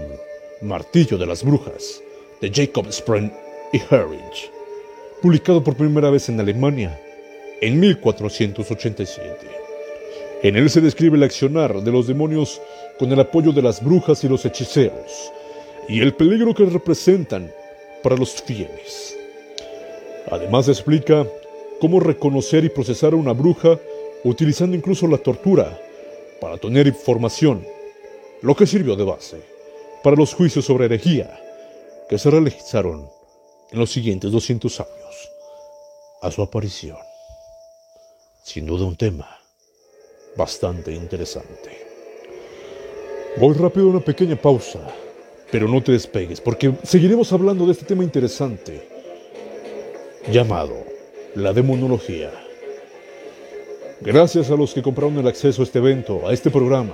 Martillo 0.61 1.17
de 1.19 1.27
las 1.27 1.43
Brujas, 1.43 2.01
de 2.41 2.51
Jacob 2.51 2.91
Spreng 2.91 3.31
y 3.71 3.77
Herridge, 3.77 4.49
publicado 5.21 5.63
por 5.63 5.75
primera 5.75 6.09
vez 6.09 6.27
en 6.27 6.39
Alemania 6.39 6.99
en 7.61 7.79
1487. 7.79 9.47
En 10.41 10.55
él 10.55 10.69
se 10.71 10.81
describe 10.81 11.17
el 11.17 11.23
accionar 11.23 11.81
de 11.81 11.91
los 11.91 12.07
demonios 12.07 12.59
con 12.97 13.11
el 13.11 13.19
apoyo 13.19 13.51
de 13.51 13.61
las 13.61 13.83
brujas 13.83 14.23
y 14.23 14.27
los 14.27 14.43
hechiceros, 14.43 15.31
y 15.87 16.01
el 16.01 16.13
peligro 16.13 16.53
que 16.53 16.65
representan 16.65 17.51
para 18.03 18.17
los 18.17 18.41
fieles. 18.41 19.17
Además 20.29 20.67
explica 20.67 21.25
cómo 21.79 21.99
reconocer 21.99 22.65
y 22.65 22.69
procesar 22.69 23.13
a 23.13 23.17
una 23.17 23.33
bruja 23.33 23.79
utilizando 24.23 24.75
incluso 24.75 25.07
la 25.07 25.17
tortura 25.17 25.79
para 26.41 26.57
tener 26.57 26.87
información, 26.87 27.65
lo 28.41 28.55
que 28.55 28.67
sirvió 28.67 28.95
de 28.95 29.03
base 29.03 29.41
para 30.03 30.15
los 30.15 30.33
juicios 30.33 30.65
sobre 30.65 30.85
herejía 30.85 31.39
que 32.09 32.17
se 32.17 32.29
realizaron 32.29 33.09
en 33.71 33.79
los 33.79 33.91
siguientes 33.91 34.31
200 34.31 34.79
años 34.79 35.29
a 36.21 36.31
su 36.31 36.41
aparición. 36.41 36.97
Sin 38.43 38.65
duda 38.65 38.85
un 38.85 38.95
tema 38.95 39.37
bastante 40.35 40.93
interesante. 40.93 41.85
Voy 43.37 43.53
rápido 43.55 43.87
a 43.87 43.91
una 43.91 43.99
pequeña 43.99 44.35
pausa 44.35 44.79
pero 45.51 45.67
no 45.67 45.81
te 45.81 45.91
despegues, 45.91 46.41
porque 46.41 46.73
seguiremos 46.83 47.31
hablando 47.31 47.65
de 47.65 47.71
este 47.71 47.85
tema 47.85 48.03
interesante 48.03 48.87
llamado 50.31 50.75
la 51.35 51.53
demonología. 51.53 52.31
Gracias 54.01 54.51
a 54.51 54.55
los 54.55 54.73
que 54.73 54.81
compraron 54.81 55.17
el 55.17 55.27
acceso 55.27 55.61
a 55.61 55.65
este 55.65 55.79
evento, 55.79 56.27
a 56.27 56.33
este 56.33 56.51
programa. 56.51 56.93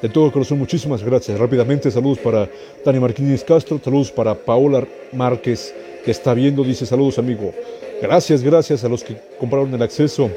De 0.00 0.08
todo 0.08 0.30
corazón, 0.30 0.58
muchísimas 0.58 1.02
gracias. 1.02 1.38
Rápidamente, 1.38 1.90
saludos 1.90 2.18
para 2.18 2.48
Tania 2.84 3.00
Martínez 3.00 3.42
Castro, 3.42 3.80
saludos 3.82 4.12
para 4.12 4.34
Paola 4.34 4.86
Márquez, 5.12 5.74
que 6.04 6.12
está 6.12 6.34
viendo, 6.34 6.62
dice 6.62 6.86
saludos, 6.86 7.18
amigo. 7.18 7.52
Gracias, 8.00 8.42
gracias 8.42 8.84
a 8.84 8.88
los 8.88 9.02
que 9.02 9.16
compraron 9.40 9.74
el 9.74 9.82
acceso. 9.82 10.30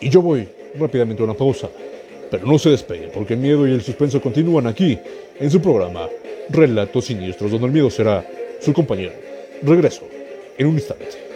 Y 0.00 0.08
yo 0.08 0.22
voy 0.22 0.48
rápidamente 0.78 1.22
a 1.22 1.24
una 1.24 1.34
pausa. 1.34 1.68
Pero 2.30 2.46
no 2.46 2.58
se 2.58 2.70
despegue, 2.70 3.08
porque 3.08 3.34
el 3.34 3.40
miedo 3.40 3.66
y 3.66 3.72
el 3.72 3.82
suspenso 3.82 4.20
continúan 4.20 4.66
aquí, 4.66 4.98
en 5.38 5.50
su 5.50 5.60
programa 5.60 6.08
Relatos 6.50 7.06
Siniestros, 7.06 7.50
donde 7.50 7.66
el 7.66 7.72
miedo 7.72 7.90
será 7.90 8.24
su 8.60 8.72
compañero. 8.72 9.12
Regreso 9.62 10.02
en 10.56 10.66
un 10.66 10.74
instante. 10.74 11.27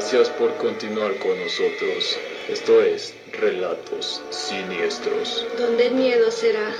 Gracias 0.00 0.30
por 0.30 0.56
continuar 0.56 1.14
con 1.18 1.38
nosotros. 1.38 2.18
Esto 2.48 2.80
es 2.80 3.12
Relatos 3.32 4.22
Siniestros. 4.30 5.46
Donde 5.58 5.88
el 5.88 5.94
miedo 5.94 6.30
será 6.30 6.72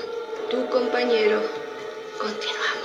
tu 0.51 0.67
compañero. 0.71 1.43
Continuamos. 2.19 2.80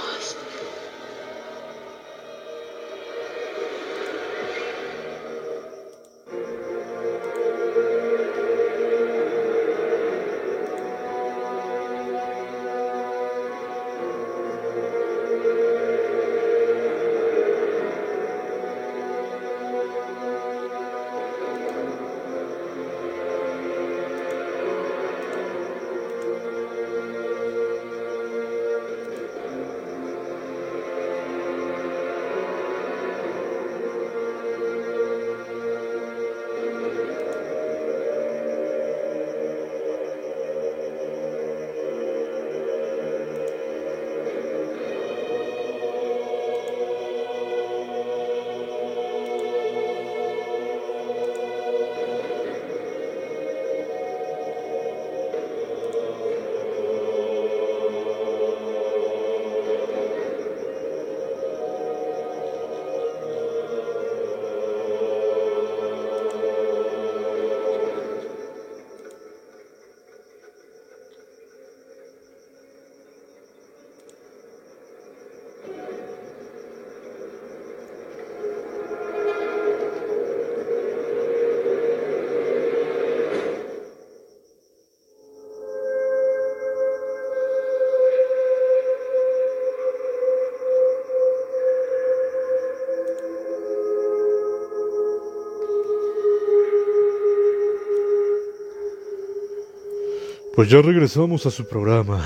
Pues 100.55 100.69
ya 100.69 100.81
regresamos 100.81 101.45
a 101.45 101.51
su 101.51 101.67
programa 101.67 102.25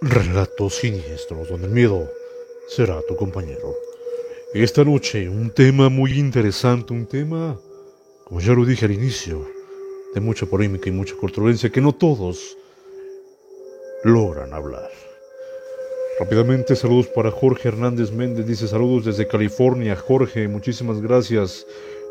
Relatos 0.00 0.74
Siniestros, 0.74 1.48
donde 1.48 1.68
el 1.68 1.72
miedo 1.72 2.10
será 2.66 3.00
tu 3.06 3.14
compañero. 3.14 3.76
Esta 4.52 4.84
noche 4.84 5.28
un 5.28 5.50
tema 5.50 5.88
muy 5.88 6.18
interesante, 6.18 6.92
un 6.92 7.06
tema, 7.06 7.56
como 8.24 8.40
ya 8.40 8.54
lo 8.54 8.64
dije 8.64 8.86
al 8.86 8.90
inicio, 8.90 9.46
de 10.12 10.20
mucha 10.20 10.46
polémica 10.46 10.88
y 10.88 10.92
mucha 10.92 11.14
controversia 11.14 11.70
que 11.70 11.80
no 11.80 11.92
todos 11.92 12.58
logran 14.02 14.52
hablar. 14.52 14.90
Rápidamente, 16.18 16.74
saludos 16.74 17.06
para 17.06 17.30
Jorge 17.30 17.68
Hernández 17.68 18.10
Méndez, 18.10 18.48
dice 18.48 18.66
saludos 18.66 19.04
desde 19.04 19.28
California. 19.28 19.94
Jorge, 19.94 20.48
muchísimas 20.48 21.00
gracias 21.00 21.64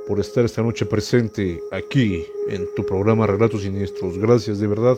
por 0.07 0.21
estar 0.21 0.45
esta 0.45 0.61
noche 0.61 0.85
presente 0.85 1.59
aquí 1.73 2.25
en 2.47 2.65
tu 2.75 2.85
programa 2.85 3.27
Relatos 3.27 3.63
Siniestros. 3.63 4.17
Gracias 4.17 4.59
de 4.59 4.67
verdad 4.67 4.97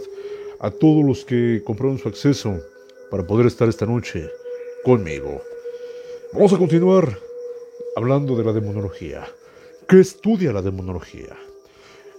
a 0.62 0.70
todos 0.70 1.04
los 1.04 1.26
que 1.26 1.64
compraron 1.66 1.98
su 1.98 2.08
acceso 2.08 2.62
para 3.10 3.26
poder 3.26 3.48
estar 3.48 3.68
esta 3.68 3.88
noche 3.88 4.30
conmigo. 4.84 5.42
Vamos 6.34 6.54
a 6.54 6.58
continuar 6.58 7.18
hablando 7.96 8.36
de 8.36 8.44
la 8.44 8.54
demonología. 8.54 9.28
¿Qué 9.90 10.00
estudia 10.00 10.54
la 10.54 10.62
demonología? 10.62 11.36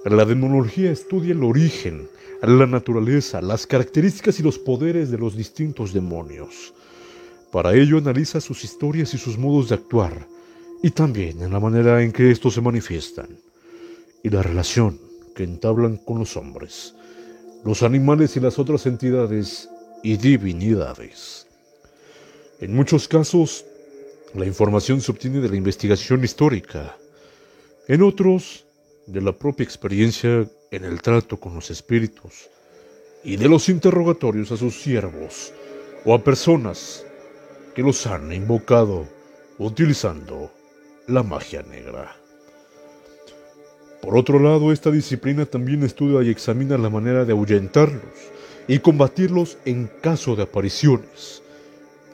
La 0.05 0.25
demonología 0.25 0.91
estudia 0.91 1.35
el 1.35 1.45
origen, 1.45 2.09
la 2.43 2.67
naturaleza, 2.67 3.41
las 3.41 3.65
características 3.65 4.41
y 4.41 4.43
los 4.43 4.59
poderes 4.59 5.13
de 5.13 5.19
los 5.19 5.37
distintos 5.37 5.93
demonios. 5.93 6.75
Para 7.53 7.75
ello 7.75 7.99
analiza 7.99 8.41
sus 8.41 8.65
historias 8.65 9.15
y 9.15 9.19
sus 9.19 9.39
modos 9.39 9.69
de 9.69 9.77
actuar, 9.77 10.27
y 10.83 10.91
también 10.91 11.41
en 11.43 11.53
la 11.53 11.61
manera 11.61 12.03
en 12.03 12.11
que 12.11 12.33
estos 12.33 12.55
se 12.55 12.61
manifiestan, 12.61 13.29
y 14.25 14.31
la 14.31 14.43
relación 14.43 14.99
que 15.37 15.45
entablan 15.45 15.97
con 15.99 16.19
los 16.19 16.37
hombres 16.37 16.97
los 17.65 17.83
animales 17.83 18.37
y 18.37 18.41
las 18.41 18.59
otras 18.59 18.87
entidades 18.87 19.69
y 20.03 20.17
divinidades. 20.17 21.47
En 22.61 22.75
muchos 22.75 23.09
casos, 23.09 23.65
la 24.35 24.47
información 24.47 25.01
se 25.01 25.13
obtiene 25.13 25.41
de 25.41 25.49
la 25.49 25.57
investigación 25.57 26.25
histórica, 26.25 26.97
en 27.89 28.03
otros, 28.03 28.65
de 29.07 29.21
la 29.21 29.33
propia 29.33 29.65
experiencia 29.65 30.49
en 30.71 30.85
el 30.85 31.03
trato 31.03 31.39
con 31.39 31.55
los 31.55 31.71
espíritus 31.71 32.49
y 33.25 33.37
de 33.37 33.49
los 33.49 33.69
interrogatorios 33.69 34.53
a 34.53 34.57
sus 34.57 34.81
siervos 34.81 35.53
o 36.05 36.15
a 36.15 36.23
personas 36.23 37.05
que 37.75 37.83
los 37.83 38.07
han 38.07 38.33
invocado 38.33 39.07
utilizando 39.59 40.53
la 41.07 41.23
magia 41.23 41.63
negra. 41.63 42.22
Por 44.03 44.17
otro 44.17 44.41
lado, 44.41 44.73
esta 44.73 44.91
disciplina 44.91 45.47
también 45.47 45.85
estudia 45.85 46.27
y 46.27 46.31
examina 46.31 46.77
la 46.77 46.91
manera 46.91 47.25
de 47.25 47.33
ahuyentarlos 47.33 48.03
y 48.67 48.81
combatirlos 48.81 49.59
en 49.65 49.89
caso 50.01 50.35
de 50.35 50.43
apariciones, 50.43 51.41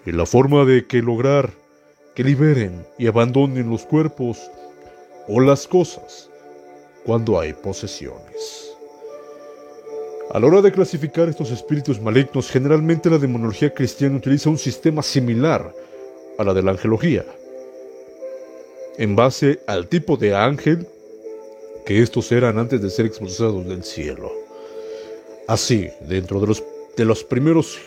y 0.04 0.12
la 0.12 0.26
forma 0.26 0.66
de 0.66 0.86
que 0.86 1.00
lograr 1.00 1.50
que 2.14 2.24
liberen 2.24 2.86
y 2.98 3.06
abandonen 3.06 3.70
los 3.70 3.84
cuerpos 3.84 4.38
o 5.28 5.40
las 5.40 5.66
cosas 5.66 6.28
cuando 7.06 7.40
hay 7.40 7.54
posesiones. 7.54 8.76
A 10.30 10.38
la 10.38 10.46
hora 10.46 10.60
de 10.60 10.72
clasificar 10.72 11.30
estos 11.30 11.50
espíritus 11.50 11.98
malignos, 12.02 12.50
generalmente 12.50 13.08
la 13.08 13.16
demonología 13.16 13.72
cristiana 13.72 14.18
utiliza 14.18 14.50
un 14.50 14.58
sistema 14.58 15.02
similar 15.02 15.72
a 16.36 16.44
la 16.44 16.52
de 16.52 16.62
la 16.62 16.72
angelología, 16.72 17.24
en 18.98 19.16
base 19.16 19.60
al 19.66 19.88
tipo 19.88 20.18
de 20.18 20.34
ángel 20.34 20.86
que 21.88 22.02
estos 22.02 22.30
eran 22.32 22.58
antes 22.58 22.82
de 22.82 22.90
ser 22.90 23.06
expulsados 23.06 23.66
del 23.66 23.82
cielo. 23.82 24.30
Así, 25.46 25.88
dentro 26.02 26.38
de 26.38 26.48
los, 26.48 26.62
de 26.94 27.06
los 27.06 27.24
primeros, 27.24 27.78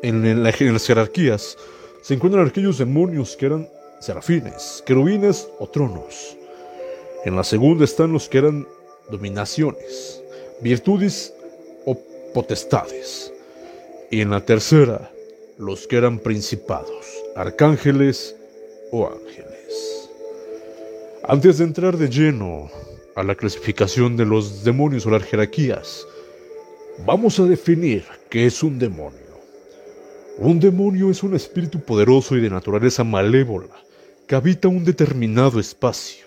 en, 0.00 0.24
en 0.24 0.44
las 0.44 0.86
jerarquías, 0.86 1.58
se 2.02 2.14
encuentran 2.14 2.46
aquellos 2.46 2.78
demonios 2.78 3.36
que 3.36 3.46
eran 3.46 3.68
serafines, 4.00 4.80
querubines 4.86 5.48
o 5.58 5.66
tronos. 5.66 6.36
En 7.24 7.34
la 7.34 7.42
segunda 7.42 7.84
están 7.84 8.12
los 8.12 8.28
que 8.28 8.38
eran 8.38 8.64
dominaciones, 9.10 10.22
virtudes 10.60 11.34
o 11.86 11.98
potestades. 12.32 13.32
Y 14.08 14.20
en 14.20 14.30
la 14.30 14.44
tercera, 14.44 15.10
los 15.58 15.88
que 15.88 15.96
eran 15.96 16.20
principados, 16.20 17.06
arcángeles 17.34 18.36
o 18.92 19.08
ángeles. 19.08 19.43
Antes 21.26 21.56
de 21.56 21.64
entrar 21.64 21.96
de 21.96 22.10
lleno 22.10 22.70
a 23.16 23.22
la 23.22 23.34
clasificación 23.34 24.14
de 24.14 24.26
los 24.26 24.62
demonios 24.62 25.06
o 25.06 25.10
las 25.10 25.22
jerarquías, 25.22 26.06
vamos 27.06 27.40
a 27.40 27.44
definir 27.44 28.04
qué 28.28 28.44
es 28.44 28.62
un 28.62 28.78
demonio. 28.78 29.18
Un 30.36 30.60
demonio 30.60 31.10
es 31.10 31.22
un 31.22 31.34
espíritu 31.34 31.80
poderoso 31.80 32.36
y 32.36 32.42
de 32.42 32.50
naturaleza 32.50 33.04
malévola 33.04 33.74
que 34.26 34.34
habita 34.34 34.68
un 34.68 34.84
determinado 34.84 35.58
espacio. 35.58 36.26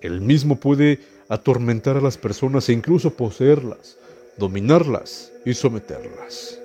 El 0.00 0.20
mismo 0.20 0.56
puede 0.58 0.98
atormentar 1.28 1.96
a 1.96 2.00
las 2.00 2.18
personas 2.18 2.68
e 2.68 2.72
incluso 2.72 3.14
poseerlas, 3.14 3.98
dominarlas 4.36 5.30
y 5.44 5.54
someterlas. 5.54 6.58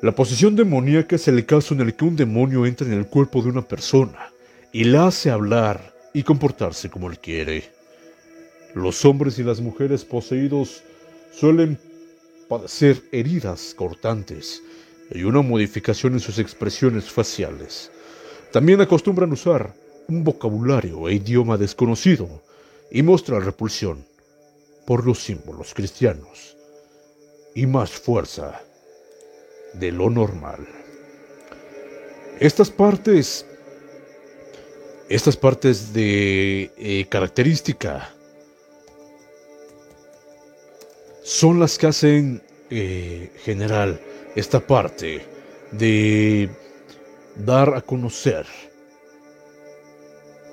La 0.00 0.12
posición 0.12 0.56
demoníaca 0.56 1.16
es 1.16 1.28
el 1.28 1.44
caso 1.44 1.74
en 1.74 1.82
el 1.82 1.94
que 1.94 2.06
un 2.06 2.16
demonio 2.16 2.64
entra 2.64 2.86
en 2.86 2.94
el 2.94 3.06
cuerpo 3.06 3.42
de 3.42 3.50
una 3.50 3.68
persona 3.68 4.32
y 4.72 4.84
la 4.84 5.08
hace 5.08 5.30
hablar, 5.30 5.95
y 6.16 6.22
comportarse 6.22 6.88
como 6.88 7.10
él 7.10 7.18
quiere. 7.18 7.70
Los 8.72 9.04
hombres 9.04 9.38
y 9.38 9.42
las 9.42 9.60
mujeres 9.60 10.02
poseídos 10.02 10.82
suelen 11.30 11.78
padecer 12.48 13.02
heridas 13.12 13.74
cortantes 13.76 14.62
y 15.10 15.24
una 15.24 15.42
modificación 15.42 16.14
en 16.14 16.20
sus 16.20 16.38
expresiones 16.38 17.04
faciales. 17.10 17.90
También 18.50 18.80
acostumbran 18.80 19.30
usar 19.30 19.74
un 20.08 20.24
vocabulario 20.24 21.06
e 21.06 21.16
idioma 21.16 21.58
desconocido 21.58 22.42
y 22.90 23.02
mostrar 23.02 23.44
repulsión 23.44 24.02
por 24.86 25.04
los 25.04 25.22
símbolos 25.22 25.74
cristianos 25.74 26.56
y 27.54 27.66
más 27.66 27.90
fuerza 27.90 28.62
de 29.74 29.92
lo 29.92 30.08
normal. 30.08 30.66
Estas 32.40 32.70
partes 32.70 33.44
estas 35.08 35.36
partes 35.36 35.92
de 35.92 36.70
eh, 36.76 37.06
característica 37.08 38.10
son 41.22 41.60
las 41.60 41.78
que 41.78 41.86
hacen 41.86 42.42
eh, 42.70 43.30
general 43.44 44.00
esta 44.34 44.60
parte 44.60 45.24
de 45.70 46.50
dar 47.36 47.74
a 47.74 47.82
conocer 47.82 48.46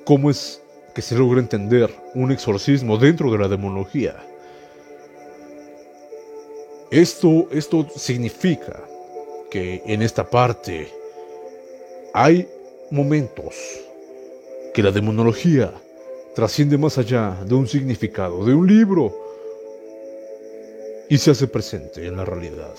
cómo 0.06 0.30
es 0.30 0.62
que 0.94 1.02
se 1.02 1.16
logra 1.16 1.40
entender 1.40 1.94
un 2.14 2.32
exorcismo 2.32 2.98
dentro 2.98 3.32
de 3.32 3.40
la 3.40 3.48
demonología. 3.48 4.16
Esto, 6.92 7.48
esto 7.52 7.88
significa 7.96 8.80
que 9.50 9.82
en 9.88 10.04
esta 10.04 10.30
parte 10.30 10.88
hay 12.14 12.48
momentos 12.92 13.56
que 14.74 14.84
la 14.84 14.92
demonología 14.92 15.74
trasciende 16.36 16.78
más 16.78 16.98
allá 16.98 17.38
de 17.46 17.56
un 17.56 17.68
significado, 17.68 18.44
de 18.44 18.54
un 18.54 18.68
libro, 18.68 19.16
y 21.10 21.18
se 21.18 21.32
hace 21.32 21.48
presente 21.48 22.08
en 22.08 22.18
la 22.18 22.26
realidad. 22.26 22.74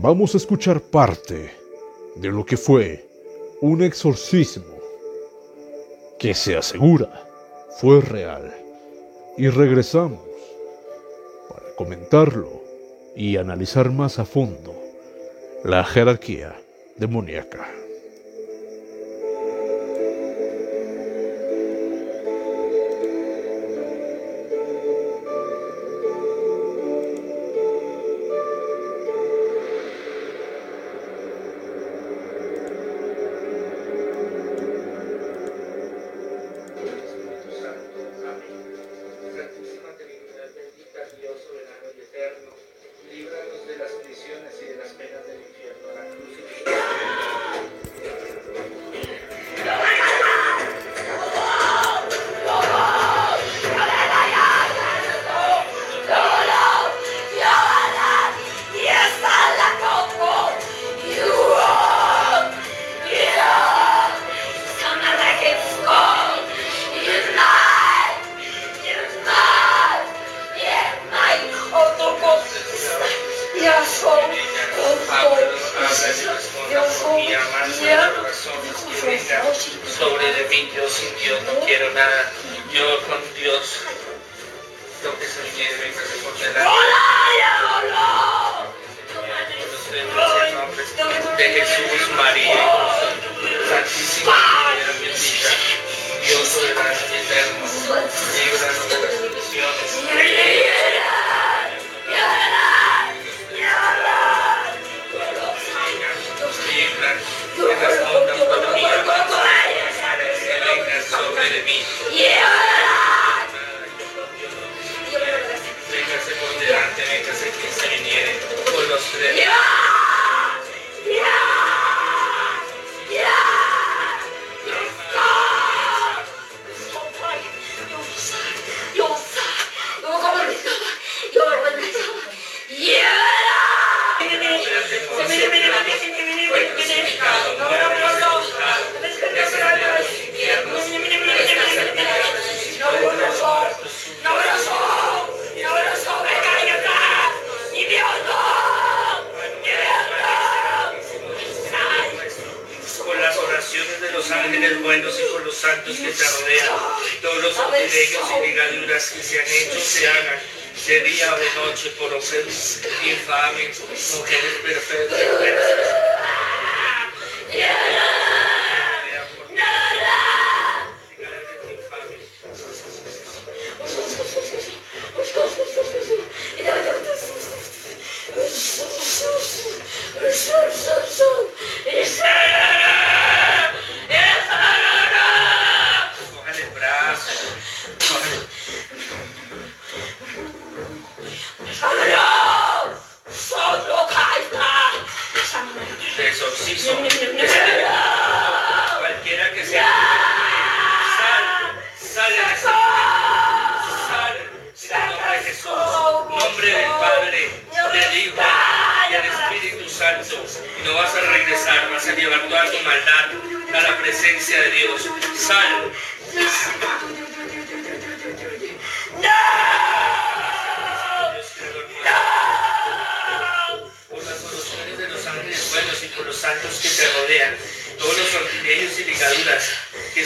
Vamos 0.00 0.34
a 0.34 0.38
escuchar 0.38 0.80
parte 0.80 1.50
de 2.16 2.28
lo 2.28 2.44
que 2.44 2.56
fue 2.56 3.06
un 3.60 3.82
exorcismo 3.82 4.78
que 6.18 6.34
se 6.34 6.56
asegura 6.56 7.28
fue 7.78 8.00
real. 8.00 8.52
Y 9.36 9.48
regresamos 9.48 10.20
para 11.48 11.74
comentarlo 11.76 12.60
y 13.14 13.36
analizar 13.36 13.90
más 13.90 14.18
a 14.18 14.24
fondo 14.24 14.74
la 15.64 15.84
jerarquía 15.84 16.56
demoníaca. 16.96 17.77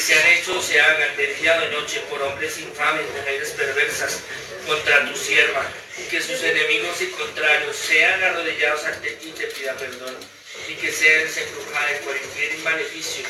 se 0.03 0.14
han 0.14 0.26
hecho 0.32 0.61
se 0.61 0.80
han 0.80 1.00
advertido 1.00 1.68
noche 1.70 2.00
por 2.11 2.20
hombres 2.22 2.59
infames, 2.59 3.07
mujeres 3.14 3.50
perversas 3.50 4.18
contra 4.66 5.07
tu 5.09 5.16
sierva, 5.16 5.64
que 6.11 6.20
sus 6.20 6.42
enemigos 6.42 7.00
y 7.00 7.07
contrarios 7.07 7.76
sean 7.76 8.20
arrodillados 8.20 8.84
ante 8.84 9.12
ti 9.12 9.28
y 9.28 9.32
te 9.32 9.46
pida 9.46 9.76
perdón, 9.76 10.16
y 10.68 10.74
que 10.74 10.90
sean 10.90 11.22
desenfrujadas 11.22 11.92
en 11.92 11.98
cualquier 12.05 12.59
maleficio 12.59 13.24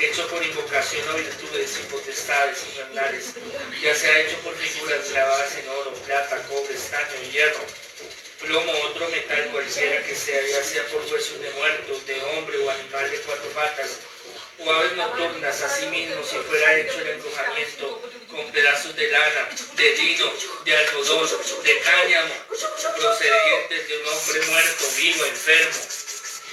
hecho 0.00 0.26
por 0.28 0.44
invocación 0.44 1.08
a 1.08 1.12
virtudes 1.14 1.78
y 1.80 1.92
potestades 1.92 2.58
y 2.70 2.78
jornales, 2.78 3.34
ya 3.82 3.94
sea 3.94 4.20
hecho 4.20 4.36
por 4.38 4.54
figuras 4.54 5.10
grabadas 5.10 5.56
en 5.56 5.68
oro, 5.68 5.92
plata, 6.06 6.38
cobre, 6.48 6.74
estaño, 6.74 7.30
hierro, 7.32 7.66
plomo, 8.40 8.72
otro 8.84 9.08
metal 9.08 9.48
cualquiera 9.50 10.02
que 10.04 10.14
sea, 10.14 10.40
ya 10.40 10.62
sea 10.62 10.86
por 10.86 11.02
huesos 11.02 11.40
de 11.40 11.50
muertos, 11.50 12.06
de 12.06 12.22
hombre 12.22 12.58
o 12.58 12.70
animal 12.70 13.10
de 13.10 13.18
cuatro 13.18 13.50
patas, 13.50 13.98
o 14.64 14.72
aves 14.72 14.96
nocturnas, 14.96 15.62
asimismo 15.62 16.22
si 16.24 16.36
fuera 16.36 16.78
hecho 16.78 17.00
el 17.00 17.08
embrujamiento 17.10 18.02
con 18.30 18.52
pedazos 18.52 18.94
de 18.96 19.10
lana, 19.10 19.48
de 19.76 19.92
lino, 19.96 20.32
de 20.64 20.76
algodón, 20.76 21.28
de 21.64 21.80
cáñamo, 21.80 22.34
procedientes 22.48 23.88
de 23.88 23.98
un 23.98 24.08
hombre 24.08 24.40
muerto, 24.46 24.84
vivo, 24.96 25.24
enfermo, 25.24 25.80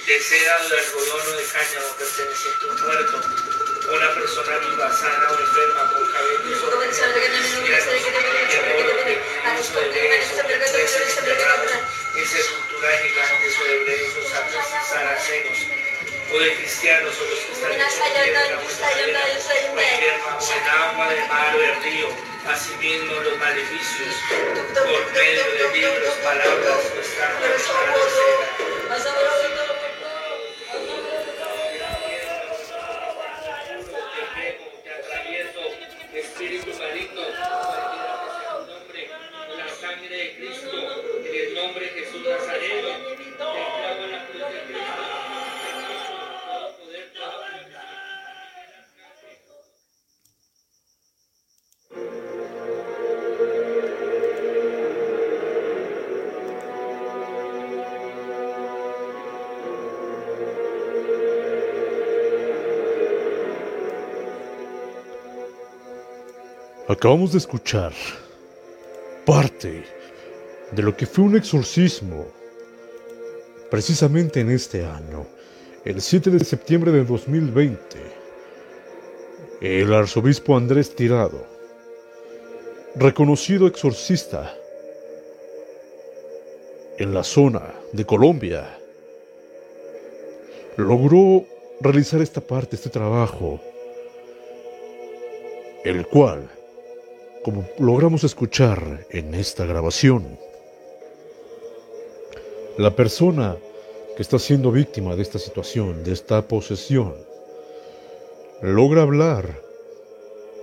de 0.06 0.20
seda 0.20 0.58
o 0.64 0.68
de 0.68 0.78
algodón 0.78 1.20
o 1.20 1.36
de 1.36 1.44
cáñamo 1.44 1.88
perteneciente 1.98 2.64
a 2.64 2.68
un 2.70 2.80
muerto, 2.82 3.16
o 3.88 3.94
una 3.94 4.14
persona 4.14 4.58
viva, 4.58 4.92
sana 4.92 5.30
o 5.30 5.40
enferma, 5.40 5.92
con 5.92 6.12
cabellos 6.12 6.62
o 6.62 6.70
de 12.14 12.26
sepultura 12.26 12.90
gigantes 12.98 13.58
o 13.58 13.66
hebreos 13.66 14.14
o 14.18 14.22
saracenos, 14.88 15.79
o 16.32 16.38
de 16.38 16.54
cristianos 16.56 17.14
o 17.18 17.24
los 17.24 17.38
que 17.40 17.52
están 17.52 17.72
en 17.72 17.78
cualquier 20.22 20.68
agua 20.68 21.08
de 21.08 21.24
mar 21.26 21.56
o 21.56 21.58
de 21.58 21.74
río, 21.80 22.08
asimismo 22.48 23.14
los 23.14 23.38
maleficios, 23.38 24.14
por 24.74 25.12
medio 25.12 25.44
de 25.52 25.78
libros, 25.78 26.14
palabras 26.22 26.78
o 26.86 27.00
Acabamos 66.90 67.30
de 67.30 67.38
escuchar 67.38 67.92
parte 69.24 69.84
de 70.72 70.82
lo 70.82 70.96
que 70.96 71.06
fue 71.06 71.22
un 71.22 71.36
exorcismo 71.36 72.26
precisamente 73.70 74.40
en 74.40 74.50
este 74.50 74.84
año, 74.84 75.24
el 75.84 76.00
7 76.00 76.30
de 76.30 76.44
septiembre 76.44 76.90
del 76.90 77.06
2020. 77.06 77.78
El 79.60 79.94
arzobispo 79.94 80.56
Andrés 80.56 80.92
Tirado, 80.96 81.46
reconocido 82.96 83.68
exorcista 83.68 84.52
en 86.98 87.14
la 87.14 87.22
zona 87.22 87.72
de 87.92 88.04
Colombia, 88.04 88.66
logró 90.76 91.46
realizar 91.80 92.20
esta 92.20 92.40
parte, 92.40 92.74
este 92.74 92.90
trabajo, 92.90 93.60
el 95.84 96.04
cual 96.08 96.50
como 97.42 97.66
logramos 97.78 98.24
escuchar 98.24 99.06
en 99.10 99.34
esta 99.34 99.64
grabación. 99.64 100.38
La 102.76 102.94
persona 102.94 103.56
que 104.16 104.22
está 104.22 104.38
siendo 104.38 104.70
víctima 104.70 105.16
de 105.16 105.22
esta 105.22 105.38
situación, 105.38 106.04
de 106.04 106.12
esta 106.12 106.46
posesión, 106.46 107.14
logra 108.62 109.02
hablar 109.02 109.62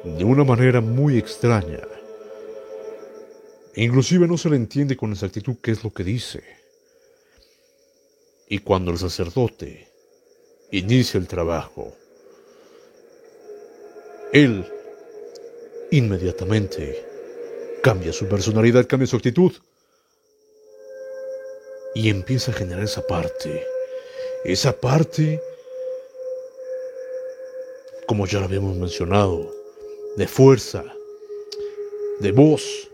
de 0.04 0.24
una 0.24 0.44
manera 0.44 0.82
muy 0.82 1.18
extraña. 1.18 1.82
Inclusive 3.76 4.28
no 4.28 4.38
se 4.38 4.50
le 4.50 4.56
entiende 4.56 4.96
con 4.96 5.12
exactitud 5.12 5.58
qué 5.62 5.72
es 5.72 5.84
lo 5.84 5.92
que 5.92 6.04
dice. 6.04 6.44
Y 8.48 8.60
cuando 8.60 8.92
el 8.92 8.98
sacerdote 8.98 9.88
inicia 10.72 11.20
el 11.20 11.28
trabajo, 11.28 11.94
él 14.32 14.66
inmediatamente. 15.92 17.04
Cambia 17.82 18.12
su 18.12 18.28
personalidad, 18.28 18.88
cambia 18.88 19.08
su 19.08 19.16
actitud. 19.16 19.52
Y 21.96 22.10
empieza 22.10 22.52
a 22.52 22.56
generar 22.56 22.84
esa 22.84 23.06
parte, 23.06 23.66
esa 24.44 24.80
parte, 24.80 25.42
como 28.08 28.28
ya 28.28 28.40
lo 28.40 28.46
habíamos 28.46 28.76
mencionado, 28.76 29.52
de 30.16 30.28
fuerza, 30.28 30.84
de 32.20 32.32
voz 32.32 32.88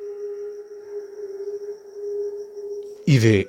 y 3.06 3.18
de 3.18 3.48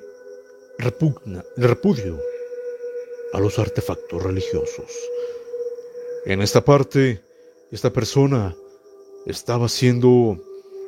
repugna, 0.79 1.45
de 1.57 1.67
repudio 1.67 2.21
a 3.33 3.41
los 3.41 3.59
artefactos 3.59 4.23
religiosos. 4.23 4.91
En 6.25 6.43
esta 6.43 6.65
parte, 6.65 7.21
esta 7.71 7.93
persona 7.93 8.57
estaba 9.27 9.69
siendo 9.69 10.39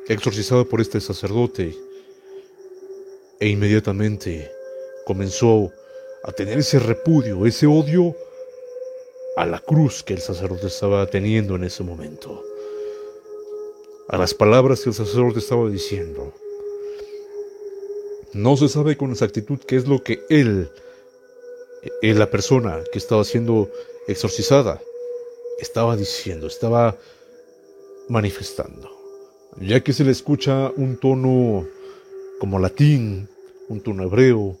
exorcizado 0.07 0.67
por 0.67 0.81
este 0.81 1.01
sacerdote 1.01 1.75
e 3.39 3.47
inmediatamente 3.47 4.51
comenzó 5.05 5.71
a 6.23 6.31
tener 6.31 6.59
ese 6.59 6.79
repudio, 6.79 7.45
ese 7.45 7.67
odio 7.67 8.15
a 9.35 9.45
la 9.45 9.59
cruz 9.59 10.03
que 10.03 10.13
el 10.13 10.19
sacerdote 10.19 10.67
estaba 10.67 11.05
teniendo 11.07 11.55
en 11.55 11.63
ese 11.63 11.83
momento, 11.83 12.43
a 14.07 14.17
las 14.17 14.33
palabras 14.33 14.81
que 14.81 14.89
el 14.89 14.95
sacerdote 14.95 15.39
estaba 15.39 15.69
diciendo. 15.69 16.33
No 18.33 18.57
se 18.57 18.67
sabe 18.67 18.97
con 18.97 19.11
exactitud 19.11 19.59
qué 19.59 19.77
es 19.77 19.87
lo 19.87 20.03
que 20.03 20.23
él, 20.29 20.69
eh, 22.01 22.13
la 22.13 22.29
persona 22.29 22.83
que 22.91 22.99
estaba 22.99 23.23
siendo 23.23 23.69
exorcizada, 24.07 24.81
estaba 25.59 25.95
diciendo, 25.95 26.47
estaba 26.47 26.97
manifestando, 28.09 28.89
ya 29.59 29.83
que 29.83 29.93
se 29.93 30.03
le 30.03 30.11
escucha 30.11 30.71
un 30.75 30.97
tono 30.97 31.65
como 32.39 32.59
latín, 32.59 33.27
un 33.69 33.81
tono 33.81 34.03
hebreo, 34.03 34.57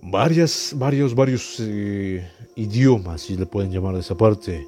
varias, 0.00 0.72
varios, 0.76 1.14
varios 1.14 1.56
eh, 1.60 2.28
idiomas, 2.56 3.22
si 3.22 3.36
le 3.36 3.46
pueden 3.46 3.70
llamar 3.70 3.94
de 3.94 4.00
esa 4.00 4.16
parte, 4.16 4.66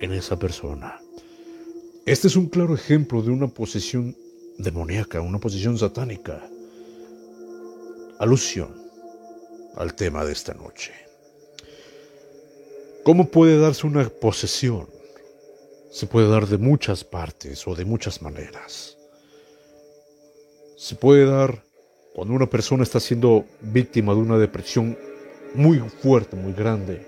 en 0.00 0.12
esa 0.12 0.38
persona. 0.38 1.00
Este 2.04 2.26
es 2.26 2.36
un 2.36 2.46
claro 2.46 2.74
ejemplo 2.74 3.22
de 3.22 3.30
una 3.30 3.48
posesión 3.48 4.16
demoníaca, 4.58 5.20
una 5.20 5.38
posesión 5.38 5.78
satánica. 5.78 6.42
Alusión 8.18 8.70
al 9.76 9.94
tema 9.94 10.24
de 10.24 10.32
esta 10.32 10.54
noche. 10.54 10.92
¿Cómo 13.04 13.28
puede 13.28 13.58
darse 13.58 13.86
una 13.86 14.08
posesión? 14.08 14.86
Se 15.92 16.06
puede 16.06 16.26
dar 16.26 16.46
de 16.46 16.56
muchas 16.56 17.04
partes 17.04 17.68
o 17.68 17.74
de 17.74 17.84
muchas 17.84 18.22
maneras. 18.22 18.96
Se 20.78 20.94
puede 20.94 21.26
dar 21.26 21.62
cuando 22.14 22.32
una 22.32 22.48
persona 22.48 22.82
está 22.82 22.98
siendo 22.98 23.44
víctima 23.60 24.14
de 24.14 24.20
una 24.20 24.38
depresión 24.38 24.98
muy 25.54 25.80
fuerte, 25.80 26.34
muy 26.34 26.54
grande, 26.54 27.06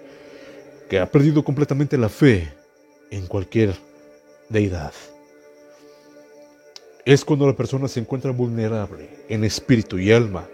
que 0.90 0.98
ha 0.98 1.10
perdido 1.10 1.42
completamente 1.42 1.96
la 1.96 2.10
fe 2.10 2.52
en 3.10 3.26
cualquier 3.26 3.74
deidad. 4.50 4.92
Es 7.06 7.24
cuando 7.24 7.46
la 7.46 7.56
persona 7.56 7.88
se 7.88 8.00
encuentra 8.00 8.32
vulnerable 8.32 9.08
en 9.30 9.44
espíritu 9.44 9.98
y 9.98 10.12
alma, 10.12 10.46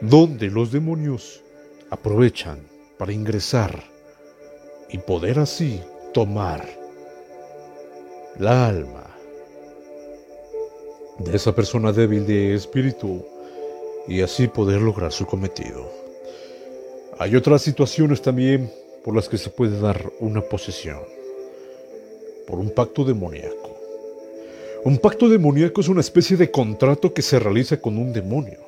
donde 0.00 0.50
los 0.50 0.72
demonios 0.72 1.42
aprovechan 1.90 2.58
para 2.96 3.12
ingresar 3.12 3.84
y 4.88 4.96
poder 4.96 5.38
así 5.38 5.82
tomar 6.14 6.66
la 8.38 8.68
alma 8.68 9.04
de 11.18 11.36
esa 11.36 11.54
persona 11.54 11.92
débil 11.92 12.24
de 12.24 12.54
espíritu 12.54 13.24
y 14.06 14.22
así 14.22 14.46
poder 14.46 14.80
lograr 14.80 15.12
su 15.12 15.26
cometido. 15.26 15.90
Hay 17.18 17.34
otras 17.34 17.62
situaciones 17.62 18.22
también 18.22 18.72
por 19.04 19.14
las 19.14 19.28
que 19.28 19.38
se 19.38 19.50
puede 19.50 19.80
dar 19.80 20.12
una 20.20 20.40
posesión, 20.40 21.00
por 22.46 22.60
un 22.60 22.70
pacto 22.70 23.04
demoníaco. 23.04 23.76
Un 24.84 24.98
pacto 24.98 25.28
demoníaco 25.28 25.80
es 25.80 25.88
una 25.88 26.00
especie 26.00 26.36
de 26.36 26.50
contrato 26.50 27.12
que 27.12 27.22
se 27.22 27.40
realiza 27.40 27.80
con 27.80 27.98
un 27.98 28.12
demonio, 28.12 28.60